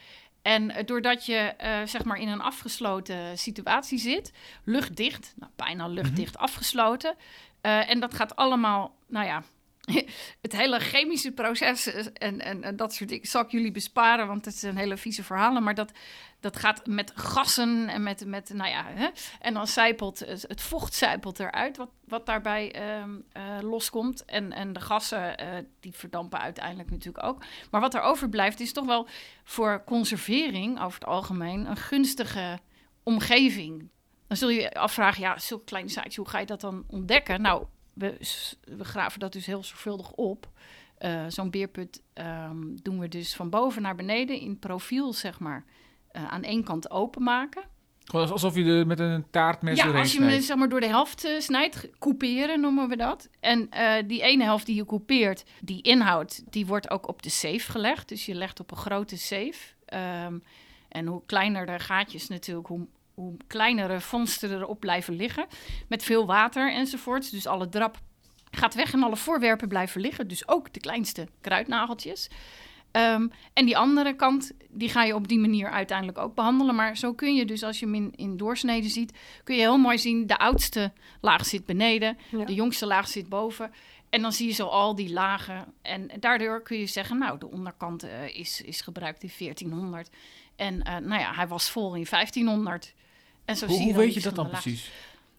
En 0.46 0.70
eh, 0.70 0.84
doordat 0.84 1.26
je 1.26 1.36
eh, 1.36 1.80
zeg 1.84 2.04
maar 2.04 2.20
in 2.20 2.28
een 2.28 2.40
afgesloten 2.40 3.38
situatie 3.38 3.98
zit, 3.98 4.32
luchtdicht, 4.64 5.34
nou, 5.36 5.52
bijna 5.56 5.86
luchtdicht 5.86 6.38
afgesloten, 6.38 7.16
eh, 7.60 7.90
en 7.90 8.00
dat 8.00 8.14
gaat 8.14 8.36
allemaal, 8.36 8.96
nou 9.08 9.26
ja, 9.26 9.42
het 10.42 10.52
hele 10.52 10.80
chemische 10.80 11.32
proces 11.32 11.86
en, 11.86 12.40
en, 12.40 12.62
en 12.62 12.76
dat 12.76 12.94
soort 12.94 13.08
dingen 13.08 13.26
zal 13.26 13.42
ik 13.42 13.50
jullie 13.50 13.70
besparen, 13.70 14.26
want 14.26 14.44
het 14.44 14.54
zijn 14.54 14.76
hele 14.76 14.96
vieze 14.96 15.24
verhalen, 15.24 15.62
maar 15.62 15.74
dat, 15.74 15.92
dat 16.40 16.56
gaat 16.56 16.86
met 16.86 17.12
gassen 17.14 17.88
en 17.88 18.02
met, 18.02 18.26
met 18.26 18.50
nou 18.54 18.70
ja, 18.70 18.84
hè, 18.86 19.08
en 19.40 19.54
dan 19.54 19.66
zijpelt 19.66 20.18
het 20.18 20.62
vocht 20.62 20.94
zijpelt 20.94 21.40
eruit, 21.40 21.76
wat, 21.76 21.90
wat 22.04 22.26
daarbij 22.26 22.72
ehm, 22.72 23.10
eh, 23.32 23.42
loskomt. 23.60 24.24
En, 24.24 24.52
en 24.52 24.72
de 24.72 24.80
gassen, 24.80 25.36
eh, 25.36 25.48
die 25.80 25.92
verdampen 25.92 26.40
uiteindelijk 26.40 26.90
natuurlijk 26.90 27.24
ook. 27.24 27.44
Maar 27.70 27.80
wat 27.80 27.94
er 27.94 28.00
overblijft, 28.00 28.60
is 28.60 28.72
toch 28.72 28.86
wel 28.86 29.08
voor 29.44 29.82
conservering 29.84 30.80
over 30.80 30.98
het 30.98 31.08
algemeen 31.08 31.66
een 31.66 31.76
gunstige 31.76 32.58
omgeving. 33.02 33.88
Dan 34.26 34.36
zul 34.36 34.48
je 34.48 34.60
je 34.60 34.74
afvragen, 34.74 35.20
ja, 35.20 35.38
zulke 35.38 35.64
kleine 35.64 35.90
zaadjes, 35.90 36.16
hoe 36.16 36.28
ga 36.28 36.38
je 36.38 36.46
dat 36.46 36.60
dan 36.60 36.84
ontdekken? 36.86 37.40
Nou, 37.40 37.66
we, 37.96 38.16
graven 38.78 39.20
dat 39.20 39.32
dus 39.32 39.46
heel 39.46 39.64
zorgvuldig 39.64 40.12
op. 40.12 40.48
Eh, 40.98 41.24
Zo'n 41.28 41.50
beerput 41.50 42.02
ehm, 42.12 42.76
doen 42.82 42.98
we 42.98 43.08
dus 43.08 43.34
van 43.34 43.50
boven 43.50 43.82
naar 43.82 43.94
beneden 43.94 44.40
in 44.40 44.58
profiel, 44.58 45.12
zeg 45.12 45.38
maar, 45.38 45.64
eh, 46.10 46.26
aan 46.26 46.42
één 46.42 46.64
kant 46.64 46.90
openmaken. 46.90 47.62
Gewoon 48.04 48.30
alsof 48.30 48.54
je 48.54 48.64
er 48.64 48.86
met 48.86 49.00
een 49.00 49.24
taartmes 49.30 49.76
Ja, 49.76 49.84
doorheen 49.84 50.02
als 50.02 50.12
je 50.12 50.22
hem 50.22 50.40
zeg 50.40 50.56
maar 50.56 50.68
door 50.68 50.80
de 50.80 50.86
helft 50.86 51.24
eh, 51.24 51.40
snijdt, 51.40 51.88
couperen 51.98 52.60
noemen 52.60 52.88
we 52.88 52.96
dat. 52.96 53.28
En 53.40 53.68
die 54.06 54.22
ene 54.22 54.44
helft 54.44 54.66
die 54.66 54.74
je 54.74 54.84
coupeert, 54.84 55.44
die 55.60 55.82
inhoud, 55.82 56.42
die 56.50 56.66
wordt 56.66 56.90
ook 56.90 57.08
op 57.08 57.22
de 57.22 57.30
safe 57.30 57.70
gelegd. 57.70 58.08
Dus 58.08 58.26
je 58.26 58.34
legt 58.34 58.60
op 58.60 58.70
een 58.70 58.76
grote 58.76 59.18
safe. 59.18 59.74
Ehm, 59.84 60.38
en 60.88 61.06
hoe 61.06 61.22
kleiner 61.26 61.66
de 61.66 61.78
gaatjes 61.78 62.28
natuurlijk, 62.28 62.66
hoe, 62.66 62.86
hoe 63.16 63.36
kleinere 63.46 64.00
vondsten 64.00 64.50
erop 64.52 64.80
blijven 64.80 65.14
liggen. 65.14 65.46
Met 65.88 66.02
veel 66.02 66.26
water 66.26 66.72
enzovoorts. 66.72 67.30
Dus 67.30 67.46
alle 67.46 67.68
drap 67.68 67.98
gaat 68.50 68.74
weg 68.74 68.92
en 68.92 69.02
alle 69.02 69.16
voorwerpen 69.16 69.68
blijven 69.68 70.00
liggen. 70.00 70.28
Dus 70.28 70.48
ook 70.48 70.72
de 70.72 70.80
kleinste 70.80 71.28
kruidnageltjes. 71.40 72.28
Ehm, 72.90 73.28
en 73.52 73.64
die 73.64 73.76
andere 73.78 74.14
kant, 74.16 74.52
die 74.70 74.88
ga 74.88 75.02
je 75.04 75.14
op 75.14 75.28
die 75.28 75.38
manier 75.38 75.70
uiteindelijk 75.70 76.18
ook 76.18 76.34
behandelen. 76.34 76.74
Maar 76.74 76.96
zo 76.96 77.14
kun 77.14 77.34
je 77.34 77.44
dus, 77.44 77.62
als 77.62 77.78
je 77.78 77.84
hem 77.86 77.94
in, 77.94 78.12
in 78.16 78.36
doorsneden 78.36 78.90
ziet, 78.90 79.12
kun 79.44 79.54
je 79.54 79.60
heel 79.60 79.78
mooi 79.78 79.98
zien, 79.98 80.26
de 80.26 80.38
oudste 80.38 80.92
laag 81.20 81.46
zit 81.46 81.66
beneden, 81.66 82.18
Ja. 82.30 82.44
de 82.44 82.54
jongste 82.54 82.86
laag 82.86 83.08
zit 83.08 83.28
boven. 83.28 83.72
En 84.10 84.22
dan 84.22 84.32
zie 84.32 84.46
je 84.46 84.52
zo 84.52 84.66
al 84.66 84.94
die 84.94 85.12
lagen. 85.12 85.64
En 85.82 86.10
daardoor 86.20 86.62
kun 86.62 86.78
je 86.78 86.86
zeggen, 86.86 87.18
nou, 87.18 87.38
de 87.38 87.50
onderkant 87.50 88.02
eh, 88.02 88.36
is, 88.36 88.60
is 88.60 88.80
gebruikt 88.80 89.22
in 89.22 89.30
1400. 89.38 90.10
En 90.56 90.82
eh, 90.82 90.96
nou 90.96 91.20
ja, 91.20 91.34
hij 91.34 91.48
was 91.48 91.70
vol 91.70 91.94
in 91.94 92.06
1500. 92.10 92.94
En 93.46 93.56
zo 93.56 93.66
Hoe, 93.66 93.94
weet 93.94 94.14
je 94.14 94.20
dat 94.20 94.34
dan 94.34 94.48
precies? 94.48 94.90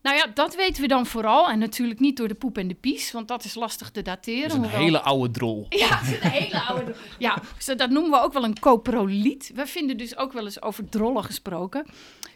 Nou 0.02 0.18
ja, 0.18 0.28
dat 0.34 0.56
weten 0.56 0.82
we 0.82 0.88
dan 0.88 1.06
vooral. 1.06 1.50
En 1.50 1.60
natuurlijk 1.60 2.00
niet 2.00 2.18
door 2.18 2.28
de 2.28 2.36
poep 2.36 2.58
en 2.58 2.68
de 2.68 2.74
pies, 2.76 3.12
want 3.12 3.28
dat 3.28 3.44
is 3.44 3.56
lastig 3.56 3.90
te 3.90 4.02
dateren. 4.02 4.42
Dat 4.42 4.50
is 4.50 4.56
een 4.56 4.62
hoewel- 4.62 4.80
hele 4.80 5.02
oude 5.02 5.32
drol. 5.32 5.66
ja, 5.70 5.98
het 6.00 6.16
is 6.16 6.24
een 6.24 6.30
hele 6.30 6.62
oude. 6.62 6.96
Ja, 7.20 7.42
dus 7.56 7.66
dat 7.66 7.90
noemen 7.90 8.12
we 8.12 8.22
ook 8.22 8.34
wel 8.34 8.44
een 8.44 8.60
coproliet. 8.60 9.52
We 9.56 9.66
vinden 9.66 9.98
dus 9.98 10.18
ook 10.18 10.34
wel 10.34 10.44
eens 10.44 10.62
over 10.62 10.90
drollen 10.90 11.24
gesproken. 11.24 11.86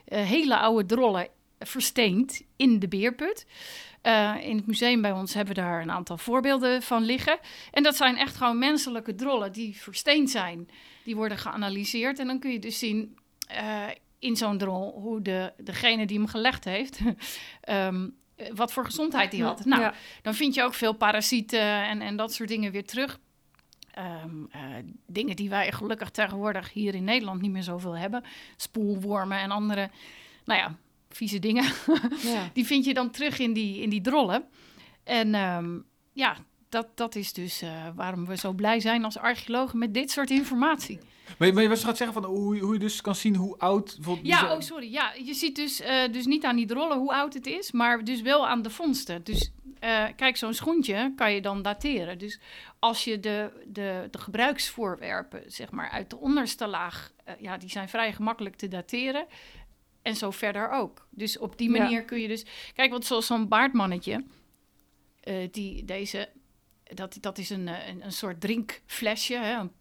Eh, 0.05 0.23
hele 0.23 0.57
oude 0.57 0.85
drollen 0.85 1.27
versteend 1.59 2.41
in 2.55 2.79
de 2.79 2.87
beerput. 2.87 3.45
Eh, 4.01 4.35
in 4.41 4.55
het 4.55 4.67
museum 4.67 5.01
bij 5.01 5.11
ons 5.11 5.33
hebben 5.33 5.55
we 5.55 5.61
daar 5.61 5.81
een 5.81 5.91
aantal 5.91 6.17
voorbeelden 6.17 6.81
van 6.81 7.03
liggen. 7.03 7.39
En 7.71 7.83
dat 7.83 7.95
zijn 7.95 8.17
echt 8.17 8.35
gewoon 8.35 8.57
menselijke 8.59 9.15
drollen 9.15 9.51
die 9.51 9.81
versteend 9.81 10.29
zijn. 10.29 10.69
Die 11.03 11.15
worden 11.15 11.37
geanalyseerd 11.37 12.19
en 12.19 12.27
dan 12.27 12.39
kun 12.39 12.51
je 12.51 12.59
dus 12.59 12.79
zien 12.79 13.17
eh, 13.47 13.83
in 14.21 14.35
zo'n 14.35 14.57
drol 14.57 14.99
hoe 15.01 15.21
de, 15.21 15.53
degene 15.57 16.05
die 16.05 16.17
hem 16.17 16.27
gelegd 16.27 16.63
heeft, 16.65 16.99
ehm, 17.61 18.07
eh, 18.35 18.47
wat 18.53 18.73
voor 18.73 18.85
gezondheid 18.85 19.31
die 19.31 19.43
had. 19.43 19.65
Nou, 19.65 19.81
Ja. 19.81 19.93
dan 20.21 20.33
vind 20.35 20.53
je 20.55 20.63
ook 20.63 20.73
veel 20.73 20.93
parasieten 20.93 21.83
en, 21.87 22.01
en 22.01 22.15
dat 22.15 22.33
soort 22.33 22.49
dingen 22.49 22.71
weer 22.71 22.85
terug. 22.85 23.19
Ehm, 23.91 24.43
eh, 24.51 24.61
dingen 25.07 25.35
die 25.35 25.49
wij 25.49 25.71
gelukkig 25.71 26.09
tegenwoordig 26.09 26.73
hier 26.73 26.95
in 26.95 27.03
Nederland 27.03 27.41
niet 27.41 27.51
meer 27.51 27.63
zoveel 27.63 27.97
hebben. 27.97 28.23
Spoelwormen 28.57 29.39
en 29.39 29.51
andere, 29.51 29.89
nou 30.45 30.59
ja, 30.59 30.77
vieze 31.09 31.39
dingen. 31.39 31.63
Ja. 32.33 32.49
Die 32.53 32.65
vind 32.65 32.85
je 32.85 32.93
dan 32.93 33.09
terug 33.11 33.39
in 33.39 33.53
die, 33.53 33.81
in 33.81 33.89
die 33.89 34.01
drollen. 34.01 34.43
En 35.03 35.35
ehm, 35.35 35.79
ja, 36.13 36.35
dat, 36.69 36.87
dat 36.95 37.15
is 37.15 37.33
dus 37.33 37.61
eh, 37.61 37.87
waarom 37.95 38.25
we 38.25 38.37
zo 38.37 38.53
blij 38.53 38.79
zijn 38.79 39.03
als 39.05 39.17
archeologen 39.17 39.79
met 39.79 39.93
dit 39.93 40.11
soort 40.11 40.29
informatie. 40.29 40.99
Maar, 41.37 41.47
je- 41.47 41.53
maar 41.53 41.63
je 41.63 41.69
was 41.69 41.83
gaat 41.83 41.97
zeggen 41.97 42.21
van 42.21 42.25
hoe, 42.31 42.55
je- 42.55 42.61
hoe 42.61 42.73
je 42.73 42.79
dus 42.79 43.01
kan 43.01 43.15
zien 43.15 43.35
hoe 43.35 43.57
oud... 43.57 43.97
Ja, 44.23 44.53
oh 44.55 44.59
sorry. 44.61 44.91
Ja, 44.91 45.13
je 45.23 45.33
ziet 45.33 45.55
dus, 45.55 45.79
eh, 45.79 46.11
dus 46.11 46.25
niet 46.25 46.45
aan 46.45 46.55
die 46.55 46.65
drollen 46.65 46.97
hoe 46.97 47.13
oud 47.13 47.33
het 47.33 47.45
is, 47.45 47.71
maar 47.71 48.03
dus 48.03 48.21
wel 48.21 48.47
aan 48.47 48.61
de 48.61 48.69
vondsten. 48.69 49.23
Dus 49.23 49.51
eh, 49.79 50.05
kijk, 50.15 50.37
zo'n 50.37 50.53
schoentje 50.53 51.13
kan 51.15 51.33
je 51.33 51.41
dan 51.41 51.61
dateren. 51.61 52.17
Dus 52.17 52.39
als 52.79 53.03
je 53.03 53.19
de, 53.19 53.63
de, 53.67 54.07
de 54.11 54.17
gebruiksvoorwerpen, 54.17 55.43
zeg 55.47 55.71
maar, 55.71 55.89
uit 55.89 56.09
de 56.09 56.17
onderste 56.17 56.67
laag, 56.67 57.11
eh, 57.23 57.33
ja, 57.39 57.57
die 57.57 57.69
zijn 57.69 57.89
vrij 57.89 58.13
gemakkelijk 58.13 58.55
te 58.55 58.67
dateren. 58.67 59.25
En 60.01 60.15
zo 60.15 60.31
verder 60.31 60.69
ook. 60.69 61.07
Dus 61.09 61.37
op 61.37 61.57
die 61.57 61.71
Ja. 61.71 61.77
manier 61.77 62.03
kun 62.05 62.19
je 62.19 62.27
dus... 62.27 62.45
Kijk, 62.73 62.91
want 62.91 63.05
zoals 63.05 63.25
zo'n 63.25 63.47
baardmannetje, 63.47 64.25
eh, 65.19 65.47
die, 65.51 65.85
deze, 65.85 66.29
dat, 66.83 67.17
dat 67.21 67.37
is 67.37 67.49
een, 67.49 67.67
een, 67.67 68.05
een 68.05 68.11
soort 68.11 68.41
drinkflesje. 68.41 69.35
Hè? 69.37 69.59
een- 69.59 69.71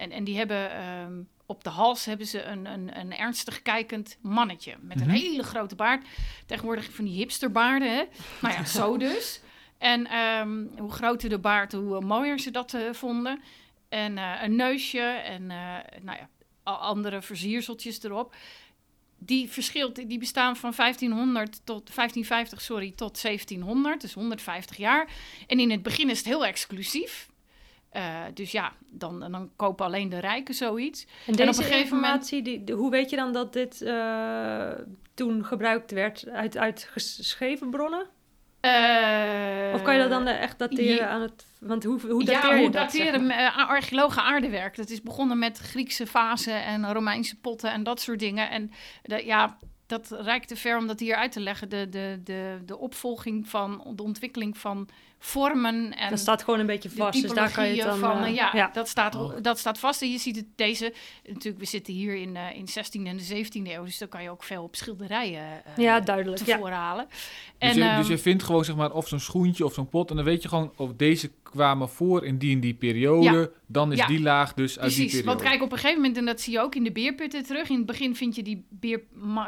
En, 0.00 0.10
en 0.10 0.24
die 0.24 0.36
hebben 0.36 0.70
ehm, 0.72 1.22
op 1.46 1.64
de 1.64 1.70
hals 1.70 2.04
hebben 2.04 2.26
ze 2.26 2.42
een, 2.42 2.66
een, 2.66 2.98
een 2.98 3.16
ernstig 3.16 3.62
kijkend 3.62 4.16
mannetje. 4.20 4.76
Met 4.80 5.00
een 5.00 5.06
Mhm. 5.06 5.16
hele 5.16 5.42
grote 5.42 5.74
baard. 5.74 6.06
Tegenwoordig 6.46 6.92
van 6.92 7.04
die 7.04 7.14
hipsterbaarden. 7.14 7.94
Hè? 7.94 8.02
Nou 8.40 8.54
ja, 8.54 8.64
zo 8.64 8.96
dus. 8.96 9.40
En 9.78 10.06
ehm, 10.06 10.66
hoe 10.78 10.90
groter 10.92 11.28
de 11.28 11.38
baard, 11.38 11.72
hoe 11.72 11.96
eh, 11.96 12.02
mooier 12.02 12.38
ze 12.38 12.50
dat 12.50 12.74
eh, 12.74 12.92
vonden. 12.92 13.40
En 13.88 14.18
eh, 14.18 14.42
een 14.42 14.56
neusje 14.56 15.00
en 15.00 15.46
nou 16.02 16.18
ja, 16.18 16.28
andere 16.62 17.22
versierseltjes 17.22 18.02
erop. 18.02 18.34
Die 19.18 19.48
verschilt, 19.50 19.94
die 20.08 20.18
bestaan 20.18 20.56
van 20.56 20.72
1500 20.76 21.60
tot 21.64 21.94
1550, 21.94 22.60
sorry, 22.60 22.92
tot 22.96 23.22
1700, 23.22 24.00
dus 24.00 24.12
150 24.12 24.76
jaar. 24.76 25.08
En 25.46 25.58
in 25.60 25.70
het 25.70 25.82
begin 25.82 26.10
is 26.10 26.18
het 26.18 26.26
heel 26.26 26.46
exclusief. 26.46 27.29
Eh, 27.90 28.20
dus 28.34 28.50
ja, 28.52 28.72
dan, 28.90 29.20
dan 29.32 29.50
kopen 29.56 29.84
alleen 29.86 30.08
de 30.08 30.18
rijken 30.18 30.54
zoiets. 30.54 31.04
En 31.04 31.10
op 31.32 31.36
deze 31.36 31.48
een 31.48 31.54
gegeven 31.54 31.78
informatie, 31.80 32.42
die, 32.42 32.72
hoe 32.74 32.90
weet 32.90 33.10
je 33.10 33.16
dan 33.16 33.32
dat 33.32 33.52
dit 33.52 33.82
eh, 33.82 34.70
toen 35.14 35.44
gebruikt 35.44 35.90
werd 35.90 36.28
uit, 36.28 36.56
uit 36.56 36.88
geschreven 36.90 37.70
bronnen? 37.70 38.06
Eh, 38.60 39.70
Of 39.74 39.82
kan 39.82 39.94
je 39.94 40.00
dat 40.00 40.10
dan 40.10 40.26
echt 40.26 40.58
dateren 40.58 40.84
je- 40.94 41.06
aan 41.06 41.20
het... 41.20 41.46
Want 41.60 41.84
hoe, 41.84 42.00
hoe 42.00 42.24
dateer 42.24 42.50
ja, 42.54 42.58
hoe 42.60 42.70
dat? 42.70 42.92
zeg 42.92 43.02
dateren 43.04 43.26
maar? 43.26 43.38
eh, 43.38 43.68
archeologen 43.68 44.22
aardewerk? 44.22 44.76
Dat 44.76 44.90
is 44.90 45.02
begonnen 45.02 45.38
met 45.38 45.58
Griekse 45.58 46.06
vazen 46.06 46.64
en 46.64 46.92
Romeinse 46.92 47.36
potten 47.40 47.72
en 47.72 47.82
dat 47.82 48.00
soort 48.00 48.18
dingen. 48.18 48.50
En 48.50 48.70
de, 49.02 49.24
ja, 49.26 49.56
dat 49.86 50.10
reikt 50.10 50.48
te 50.48 50.56
ver 50.56 50.76
om 50.78 50.86
dat 50.86 51.00
hier 51.00 51.16
uit 51.16 51.32
te 51.32 51.40
leggen. 51.40 51.68
De, 51.68 51.88
de, 51.88 52.20
de, 52.24 52.58
de 52.64 52.78
opvolging 52.78 53.48
van 53.48 53.92
de 53.96 54.02
ontwikkeling 54.02 54.58
van 54.58 54.88
vormen 55.22 55.96
en 55.96 56.10
Dat 56.10 56.18
staat 56.18 56.42
gewoon 56.42 56.60
een 56.60 56.66
beetje 56.66 56.90
vast, 56.90 57.22
dus 57.22 57.32
daar 57.32 57.52
kan 57.52 57.64
je 57.68 57.74
het 57.74 57.82
dan... 57.90 57.98
van, 57.98 58.22
eh, 58.24 58.34
ja, 58.34 58.50
ja. 58.54 58.70
Dat, 58.72 58.88
staat, 58.88 59.14
Oh. 59.14 59.32
dat 59.42 59.58
staat 59.58 59.78
vast. 59.78 60.02
En 60.02 60.10
je 60.10 60.18
ziet 60.18 60.36
het 60.36 60.44
deze, 60.56 60.94
natuurlijk, 61.26 61.58
we 61.58 61.64
zitten 61.66 61.94
hier 61.94 62.14
in, 62.16 62.36
eh 62.36 62.56
in 62.56 62.66
16e 62.68 63.06
en 63.06 63.16
de 63.16 63.44
17e 63.44 63.70
eeuw, 63.70 63.84
dus 63.84 63.98
dan 63.98 64.08
kan 64.08 64.22
je 64.22 64.30
ook 64.30 64.42
veel 64.42 64.62
op 64.62 64.76
schilderijen 64.76 65.42
eh 65.64 65.76
ja, 65.84 66.00
duidelijk. 66.00 66.44
Ja. 66.46 66.54
tevoren 66.54 66.76
halen. 66.76 67.06
Dus, 67.08 67.18
En, 67.58 67.74
je, 67.76 67.82
ehm, 67.82 67.96
dus 67.98 68.08
je 68.08 68.18
vindt 68.18 68.42
gewoon 68.42 68.64
zeg 68.64 68.76
maar 68.76 68.92
of 68.92 69.08
zo'n 69.08 69.20
schoentje 69.20 69.64
of 69.64 69.74
zo'n 69.74 69.88
pot 69.88 70.10
en 70.10 70.16
dan 70.16 70.24
weet 70.24 70.42
je 70.42 70.48
gewoon 70.48 70.72
of 70.76 70.92
deze 70.96 71.30
kwamen 71.42 71.88
voor 71.88 72.24
in 72.24 72.38
die 72.38 72.54
en 72.54 72.60
die 72.60 72.74
periode, 72.74 73.52
dan 73.66 73.92
is 73.92 73.98
Ja. 73.98 74.06
die 74.06 74.20
laag 74.20 74.54
dus 74.54 74.78
uit 74.78 74.88
die 74.88 74.96
Precies, 74.98 75.20
periode. 75.20 75.26
want 75.38 75.50
kijk, 75.50 75.62
op 75.62 75.72
een 75.72 75.78
gegeven 75.78 76.00
moment, 76.00 76.16
en 76.18 76.24
dat 76.24 76.40
zie 76.40 76.52
je 76.52 76.60
ook 76.60 76.74
in 76.74 76.84
de 76.84 76.92
beerputten 76.92 77.44
terug. 77.44 77.68
In 77.68 77.76
het 77.76 77.86
begin 77.86 78.16
vind 78.16 78.36
je 78.36 78.42
die, 78.42 78.64
beer, 78.68 79.02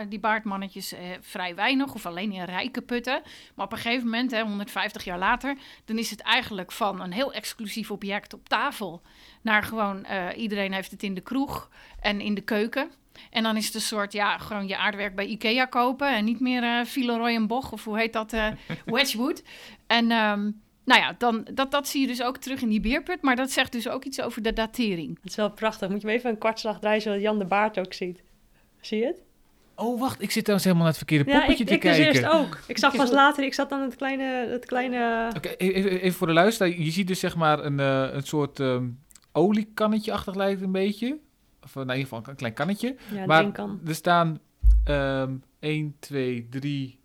die 0.09 0.19
baardmannetjes 0.21 0.93
eh, 0.93 1.01
vrij 1.21 1.55
weinig, 1.55 1.95
of 1.95 2.07
alleen 2.07 2.33
in 2.33 2.45
rijke 2.45 2.81
putten. 2.83 3.23
Maar 3.55 3.67
op 3.67 3.73
een 3.73 3.79
gegeven 3.79 4.05
moment, 4.05 4.31
hè, 4.31 4.43
150 4.43 5.05
jaar 5.05 5.19
later, 5.19 5.57
dan 5.85 5.99
is 5.99 6.11
het 6.11 6.21
eigenlijk 6.21 6.73
van 6.73 7.01
een 7.01 7.13
heel 7.13 7.33
exclusief 7.33 7.91
object 7.91 8.35
op 8.35 8.49
tafel 8.49 9.03
naar 9.43 9.63
gewoon 9.63 10.05
eh, 10.05 10.27
iedereen 10.37 10.73
heeft 10.73 10.91
het 10.91 11.03
in 11.03 11.15
de 11.15 11.21
kroeg 11.21 11.71
en 12.01 12.21
in 12.21 12.35
de 12.35 12.41
keuken. 12.41 12.91
En 13.31 13.43
dan 13.43 13.57
is 13.57 13.67
het 13.67 13.75
een 13.75 13.81
soort, 13.81 14.13
ja, 14.13 14.39
gewoon 14.39 14.69
je 14.69 14.77
aardwerk 14.77 15.15
bij 15.15 15.27
Ikea 15.27 15.65
kopen 15.65 16.15
en 16.15 16.25
niet 16.25 16.41
meer 16.41 16.63
eh 16.63 16.85
Villeroy 16.85 17.35
en 17.35 17.47
Boch, 17.47 17.73
of 17.73 17.85
hoe 17.85 17.99
heet 17.99 18.13
dat, 18.13 18.33
eh, 18.33 18.49
Wedgwood. 18.85 19.43
En 19.87 20.11
ehm, 20.11 20.51
nou 20.85 21.01
ja, 21.01 21.15
dan, 21.19 21.47
dat, 21.55 21.71
dat 21.71 21.89
zie 21.89 22.01
je 22.01 22.07
dus 22.07 22.23
ook 22.23 22.37
terug 22.37 22.63
in 22.63 22.69
die 22.69 22.81
beerput, 22.81 23.23
maar 23.23 23.37
dat 23.37 23.51
zegt 23.51 23.73
dus 23.73 23.89
ook 23.89 24.05
iets 24.05 24.21
over 24.21 24.43
de 24.43 24.53
datering. 24.53 25.19
Het 25.23 25.31
is 25.31 25.37
wel 25.37 25.51
prachtig. 25.51 25.89
Moet 25.89 26.01
je 26.01 26.07
hem 26.07 26.17
even 26.17 26.31
een 26.31 26.39
kwartslag 26.39 26.79
draaien, 26.79 27.03
zodat 27.03 27.21
Jan 27.21 27.39
de 27.39 27.45
Baard 27.45 27.79
ook 27.79 27.93
ziet. 27.93 28.23
Zie 28.81 28.99
je 28.99 29.07
het? 29.07 29.23
Oh, 29.77 30.01
wacht, 30.01 30.23
ik 30.23 30.31
zit 30.31 30.45
trouwens 30.45 30.65
helemaal 30.65 30.87
naar 30.87 30.97
het 30.99 31.07
verkeerde 31.09 31.31
Ja, 31.31 31.39
poppetje 31.39 31.63
ik, 31.65 31.69
te 31.69 31.75
ik 31.75 31.83
dus 31.83 31.97
kijken. 31.97 32.15
eerst 32.23 32.35
ook. 32.35 32.59
Ik 32.67 32.79
zag 32.79 32.97
pas 32.97 33.09
is- 33.09 33.15
later, 33.15 33.45
ik 33.45 33.55
zat 33.55 33.71
aan 33.73 33.83
het 33.83 33.97
kleine... 33.97 34.47
Het 34.51 34.65
kleine 34.67 35.31
Oké, 35.37 35.49
even, 35.49 35.91
even 35.91 36.13
voor 36.19 36.27
de 36.27 36.33
luisteraar. 36.33 36.73
Je 36.79 36.91
ziet 36.91 37.07
dus 37.07 37.21
zeg 37.21 37.37
maar 37.37 37.65
een, 37.65 37.81
eh, 37.81 38.09
een 38.13 38.23
soort 38.23 38.61
ehm 38.61 38.89
oliekannetje-achtig 39.33 40.35
lijkt 40.35 40.63
een 40.63 40.73
beetje. 40.73 41.19
Of 41.63 41.69
eh, 41.69 41.75
nou, 41.75 41.89
in 41.91 41.97
ieder 41.97 42.13
geval 42.13 42.23
een 42.31 42.37
klein 42.37 42.55
kannetje. 42.55 42.97
ja, 43.15 43.27
maar 43.27 43.45
er 43.87 43.95
staan 43.95 44.41
ehm 44.85 45.35
1, 45.61 45.97
2, 45.99 46.47
3... 46.51 47.01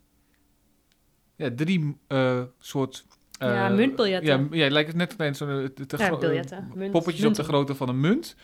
Ja, 1.36 1.50
drie 1.56 1.98
eh, 2.08 2.42
soort... 2.60 3.06
eh, 3.40 3.54
Ja, 3.54 3.68
muntbiljetten. 3.70 4.48
Ja, 4.52 4.64
ja, 4.66 4.72
lijkt 4.72 4.88
het 4.88 4.98
net 4.98 5.16
klein 5.16 5.36
zo'n 5.36 5.50
eh, 5.50 5.66
te 5.66 5.98
Ja, 5.98 6.18
biljetten. 6.18 6.58
eh, 6.58 6.76
Munt- 6.76 6.92
poppetjes 6.92 7.26
op 7.26 7.34
de 7.34 7.44
grootte 7.44 7.76
van 7.76 7.90
een 7.90 8.00
munt. 8.00 8.36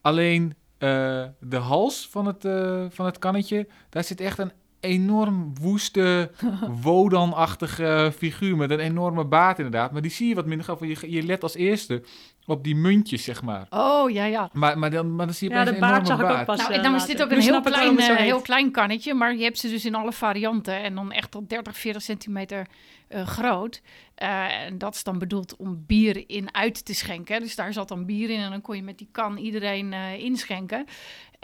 Alleen 0.00 0.44
eh, 0.52 0.58
de 0.78 1.56
hals 1.56 2.08
van 2.10 2.26
het, 2.26 2.44
eh, 2.44 2.84
van 2.88 3.06
het 3.06 3.18
kannetje, 3.18 3.68
daar 3.88 4.04
zit 4.04 4.20
echt 4.20 4.38
een 4.38 4.52
enorm 4.84 5.52
woeste, 5.60 6.30
Wodan-achtige 6.82 8.12
figuur 8.16 8.56
met 8.56 8.70
een 8.70 8.78
enorme 8.78 9.24
baard 9.24 9.56
inderdaad. 9.56 9.92
Maar 9.92 10.02
die 10.02 10.10
zie 10.10 10.28
je 10.28 10.34
wat 10.34 10.46
minder 10.46 10.66
gauw. 10.66 10.76
want 10.78 11.00
Je, 11.00 11.10
je 11.10 11.22
let 11.22 11.42
als 11.42 11.54
eerste 11.54 12.02
op 12.46 12.64
die 12.64 12.76
muntjes, 12.76 13.24
zeg 13.24 13.42
maar. 13.42 13.66
Oh, 13.70 14.10
ja, 14.10 14.24
ja. 14.24 14.50
Maar, 14.52 14.78
maar, 14.78 14.90
dan, 14.90 15.14
maar 15.14 15.26
dan 15.26 15.34
zie 15.34 15.48
je 15.48 15.54
Ja, 15.54 15.64
de 15.64 15.74
een 15.74 15.80
baard 15.80 15.92
enorme 15.92 16.06
zag 16.06 16.18
ik 16.18 16.24
ook 16.24 16.30
baard. 16.30 16.46
pas 16.46 16.58
Nou, 16.58 16.70
eh, 16.70 16.76
en 16.76 16.82
dan 16.82 16.94
is 16.94 17.06
dit 17.06 17.22
ook 17.22 17.30
een 17.30 17.40
heel 17.40 17.60
klein, 17.60 17.98
eh, 17.98 18.16
heel 18.16 18.40
klein 18.40 18.70
kannetje, 18.70 19.14
maar 19.14 19.36
je 19.36 19.42
hebt 19.42 19.58
ze 19.58 19.68
dus 19.68 19.84
in 19.84 19.94
alle 19.94 20.12
varianten 20.12 20.82
en 20.82 20.94
dan 20.94 21.12
echt 21.12 21.30
tot 21.30 21.48
30, 21.48 21.76
40 21.76 22.02
centimeter 22.02 22.66
eh, 23.08 23.26
groot. 23.26 23.82
Eh, 24.14 24.62
en 24.64 24.78
dat 24.78 24.94
is 24.94 25.02
dan 25.02 25.18
bedoeld 25.18 25.56
om 25.56 25.84
bier 25.86 26.24
in 26.26 26.54
uit 26.54 26.84
te 26.84 26.94
schenken. 26.94 27.40
Dus 27.40 27.54
daar 27.54 27.72
zat 27.72 27.88
dan 27.88 28.06
bier 28.06 28.30
in 28.30 28.40
en 28.40 28.50
dan 28.50 28.60
kon 28.60 28.76
je 28.76 28.82
met 28.82 28.98
die 28.98 29.08
kan 29.12 29.36
iedereen 29.36 29.92
eh, 29.92 30.18
inschenken. 30.18 30.86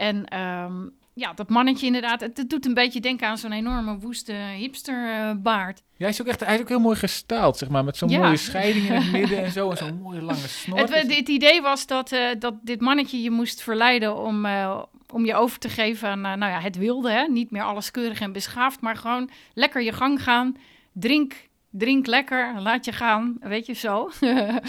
En 0.01 0.25
ehm, 0.25 0.87
ja, 1.13 1.33
dat 1.33 1.49
mannetje 1.49 1.85
inderdaad, 1.85 2.21
het, 2.21 2.37
het 2.37 2.49
doet 2.49 2.65
een 2.65 2.73
beetje 2.73 2.99
denken 2.99 3.27
aan 3.27 3.37
zo'n 3.37 3.51
enorme 3.51 3.97
woeste 3.97 4.33
hipsterbaard. 4.33 5.77
Ja, 5.77 5.83
hij 5.97 6.09
is 6.09 6.21
ook 6.21 6.27
echt 6.27 6.45
hij 6.45 6.55
is 6.55 6.61
ook 6.61 6.69
heel 6.69 6.79
mooi 6.79 6.95
gestaald, 6.95 7.57
zeg 7.57 7.69
maar. 7.69 7.83
Met 7.83 7.97
zo'n 7.97 8.09
Ja. 8.09 8.19
mooie 8.19 8.37
scheiding 8.37 8.85
in 8.85 8.93
het 8.93 9.11
midden 9.19 9.43
en 9.43 9.51
zo. 9.51 9.69
En 9.69 9.77
zo'n 9.77 10.01
mooie 10.01 10.21
lange 10.21 10.47
snor. 10.47 10.77
Het, 10.77 10.93
het, 10.93 11.15
het 11.15 11.27
idee 11.29 11.61
was 11.61 11.87
dat, 11.87 12.11
eh, 12.11 12.29
dat 12.39 12.53
dit 12.61 12.81
mannetje 12.81 13.21
je 13.21 13.31
moest 13.31 13.61
verleiden 13.61 14.17
om, 14.17 14.45
eh, 14.45 14.81
om 15.13 15.25
je 15.25 15.35
over 15.35 15.59
te 15.59 15.69
geven 15.69 16.09
aan 16.09 16.25
eh, 16.25 16.33
nou 16.33 16.51
ja, 16.51 16.59
het 16.59 16.77
wilde. 16.77 17.11
Hè? 17.11 17.23
Niet 17.27 17.51
meer 17.51 17.63
alles 17.63 17.91
keurig 17.91 18.19
en 18.19 18.31
beschaafd, 18.31 18.81
maar 18.81 18.95
gewoon 18.95 19.29
lekker 19.53 19.81
je 19.81 19.91
gang 19.91 20.23
gaan. 20.23 20.57
Drink 20.93 21.33
drink 21.71 22.05
lekker, 22.05 22.53
laat 22.61 22.85
je 22.85 22.91
gaan, 22.91 23.37
weet 23.39 23.65
je 23.65 23.73
zo. 23.73 24.09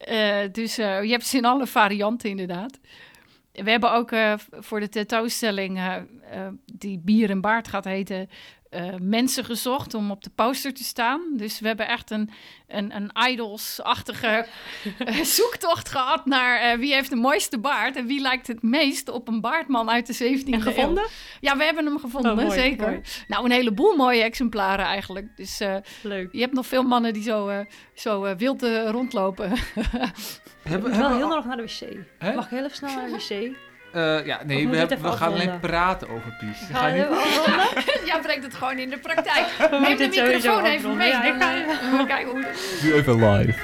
Eh, 0.00 0.38
dus 0.52 0.78
eh, 0.78 1.02
je 1.02 1.10
hebt 1.10 1.26
ze 1.26 1.36
in 1.36 1.44
alle 1.44 1.66
varianten 1.66 2.30
inderdaad. 2.30 2.78
We 3.52 3.70
hebben 3.70 3.92
ook 3.92 4.12
eh, 4.12 4.34
voor 4.50 4.80
de 4.80 4.88
tentoonstelling, 4.88 5.78
eh, 5.78 5.96
eh, 5.96 6.52
die 6.64 6.98
Bier 6.98 7.30
en 7.30 7.40
Baard 7.40 7.68
gaat 7.68 7.84
heten, 7.84 8.28
eh, 8.70 8.94
mensen 9.00 9.44
gezocht 9.44 9.94
om 9.94 10.10
op 10.10 10.22
de 10.24 10.30
poster 10.34 10.74
te 10.74 10.84
staan. 10.84 11.20
Dus 11.36 11.60
we 11.60 11.66
hebben 11.66 11.88
echt 11.88 12.10
een, 12.10 12.30
een, 12.68 12.96
een 12.96 13.10
idols-achtige 13.30 14.46
eh, 14.98 15.20
zoektocht 15.38 15.88
gehad 15.88 16.26
naar 16.26 16.60
eh, 16.60 16.78
wie 16.78 16.94
heeft 16.94 17.10
de 17.10 17.16
mooiste 17.16 17.58
baard 17.58 17.96
en 17.96 18.06
wie 18.06 18.20
lijkt 18.20 18.46
het 18.46 18.62
meest 18.62 19.08
op 19.08 19.28
een 19.28 19.40
baardman 19.40 19.90
uit 19.90 20.06
de 20.06 20.14
17e 20.14 20.44
En 20.46 20.52
eeuw. 20.54 20.60
gevonden? 20.60 21.06
Ja, 21.40 21.56
we 21.56 21.64
hebben 21.64 21.84
hem 21.84 21.98
gevonden, 21.98 22.30
Oh, 22.30 22.36
mooi, 22.36 22.50
zeker. 22.50 22.86
mooi. 22.88 23.00
Nou, 23.28 23.44
een 23.44 23.50
heleboel 23.50 23.96
mooie 23.96 24.22
exemplaren 24.22 24.84
eigenlijk. 24.86 25.36
Dus 25.36 25.60
eh, 25.60 25.76
Leuk. 26.02 26.28
je 26.32 26.40
hebt 26.40 26.54
nog 26.54 26.66
veel 26.66 26.82
mannen 26.82 27.12
die 27.12 27.22
zo, 27.22 27.48
eh, 27.48 27.58
zo 27.94 28.36
wild 28.36 28.62
rondlopen. 28.86 29.52
Ik 29.52 29.60
Hebben, 30.62 30.92
hebben 30.92 31.16
heel 31.16 31.28
nog 31.28 31.44
naar 31.44 31.56
de 31.56 31.62
wc. 31.62 31.96
Hè? 32.18 32.34
Mag 32.34 32.44
ik 32.44 32.50
heel 32.50 32.64
even 32.64 32.76
snel 32.76 32.94
naar 32.94 33.06
de 33.06 33.12
wc? 33.50 33.56
Eh, 33.92 34.26
ja, 34.26 34.44
nee, 34.44 34.68
we, 34.68 34.76
hebben, 34.76 35.12
gaan 35.12 35.32
alleen 35.32 35.60
praten 35.60 36.08
over 36.08 36.36
Pies. 36.38 36.66
We 36.66 36.74
Ga 36.74 36.78
gaan 36.78 36.96
je 36.96 37.06
niet-? 37.74 38.06
Jij 38.08 38.20
brengt 38.20 38.44
het 38.44 38.54
gewoon 38.54 38.78
in 38.78 38.90
de 38.90 38.98
praktijk. 38.98 39.46
We 39.58 39.68
Neem 39.70 39.80
moeten 39.80 40.10
de 40.10 40.22
microfoon 40.22 40.64
even 40.64 40.96
mee. 40.96 41.08
Ja, 41.08 41.24
ik 41.24 41.38
dan, 41.38 41.48
ga 41.48 41.56
eh, 41.80 41.98
we 41.98 42.06
kijken 42.06 42.30
hoe 42.30 42.44
het 42.44 42.80
Nu 42.82 42.92
even 42.92 43.30
live. 43.30 43.58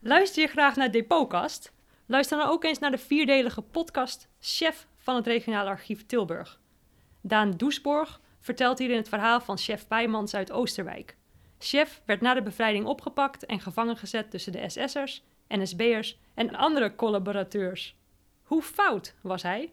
Luister 0.00 0.42
je 0.42 0.48
graag 0.48 0.76
naar 0.76 0.90
Depotkast? 0.90 1.72
Luister 2.06 2.38
dan 2.38 2.48
ook 2.48 2.64
eens 2.64 2.78
naar 2.78 2.90
de 2.90 2.98
vierdelige 2.98 3.62
podcast 3.62 4.28
Chef 4.40 4.86
van 4.98 5.16
het 5.16 5.26
regionaal 5.26 5.66
archief 5.66 6.06
Tilburg. 6.06 6.60
Daan 7.22 7.50
Doesborg 7.50 8.20
vertelt 8.40 8.78
hierin 8.78 8.96
het 8.96 9.08
verhaal 9.08 9.40
van 9.40 9.58
chef 9.58 9.86
Pijmans 9.86 10.34
uit 10.34 10.52
Oosterwijk. 10.52 11.16
Chef 11.58 12.02
werd 12.04 12.20
na 12.20 12.34
de 12.34 12.42
bevrijding 12.42 12.86
opgepakt 12.86 13.46
en 13.46 13.60
gevangen 13.60 13.96
gezet 13.96 14.30
tussen 14.30 14.52
de 14.52 14.68
SS'ers, 14.68 15.24
NSB'ers 15.48 16.18
en 16.34 16.54
andere 16.54 16.94
collaborateurs. 16.94 17.96
Hoe 18.42 18.62
fout 18.62 19.14
was 19.20 19.42
hij? 19.42 19.72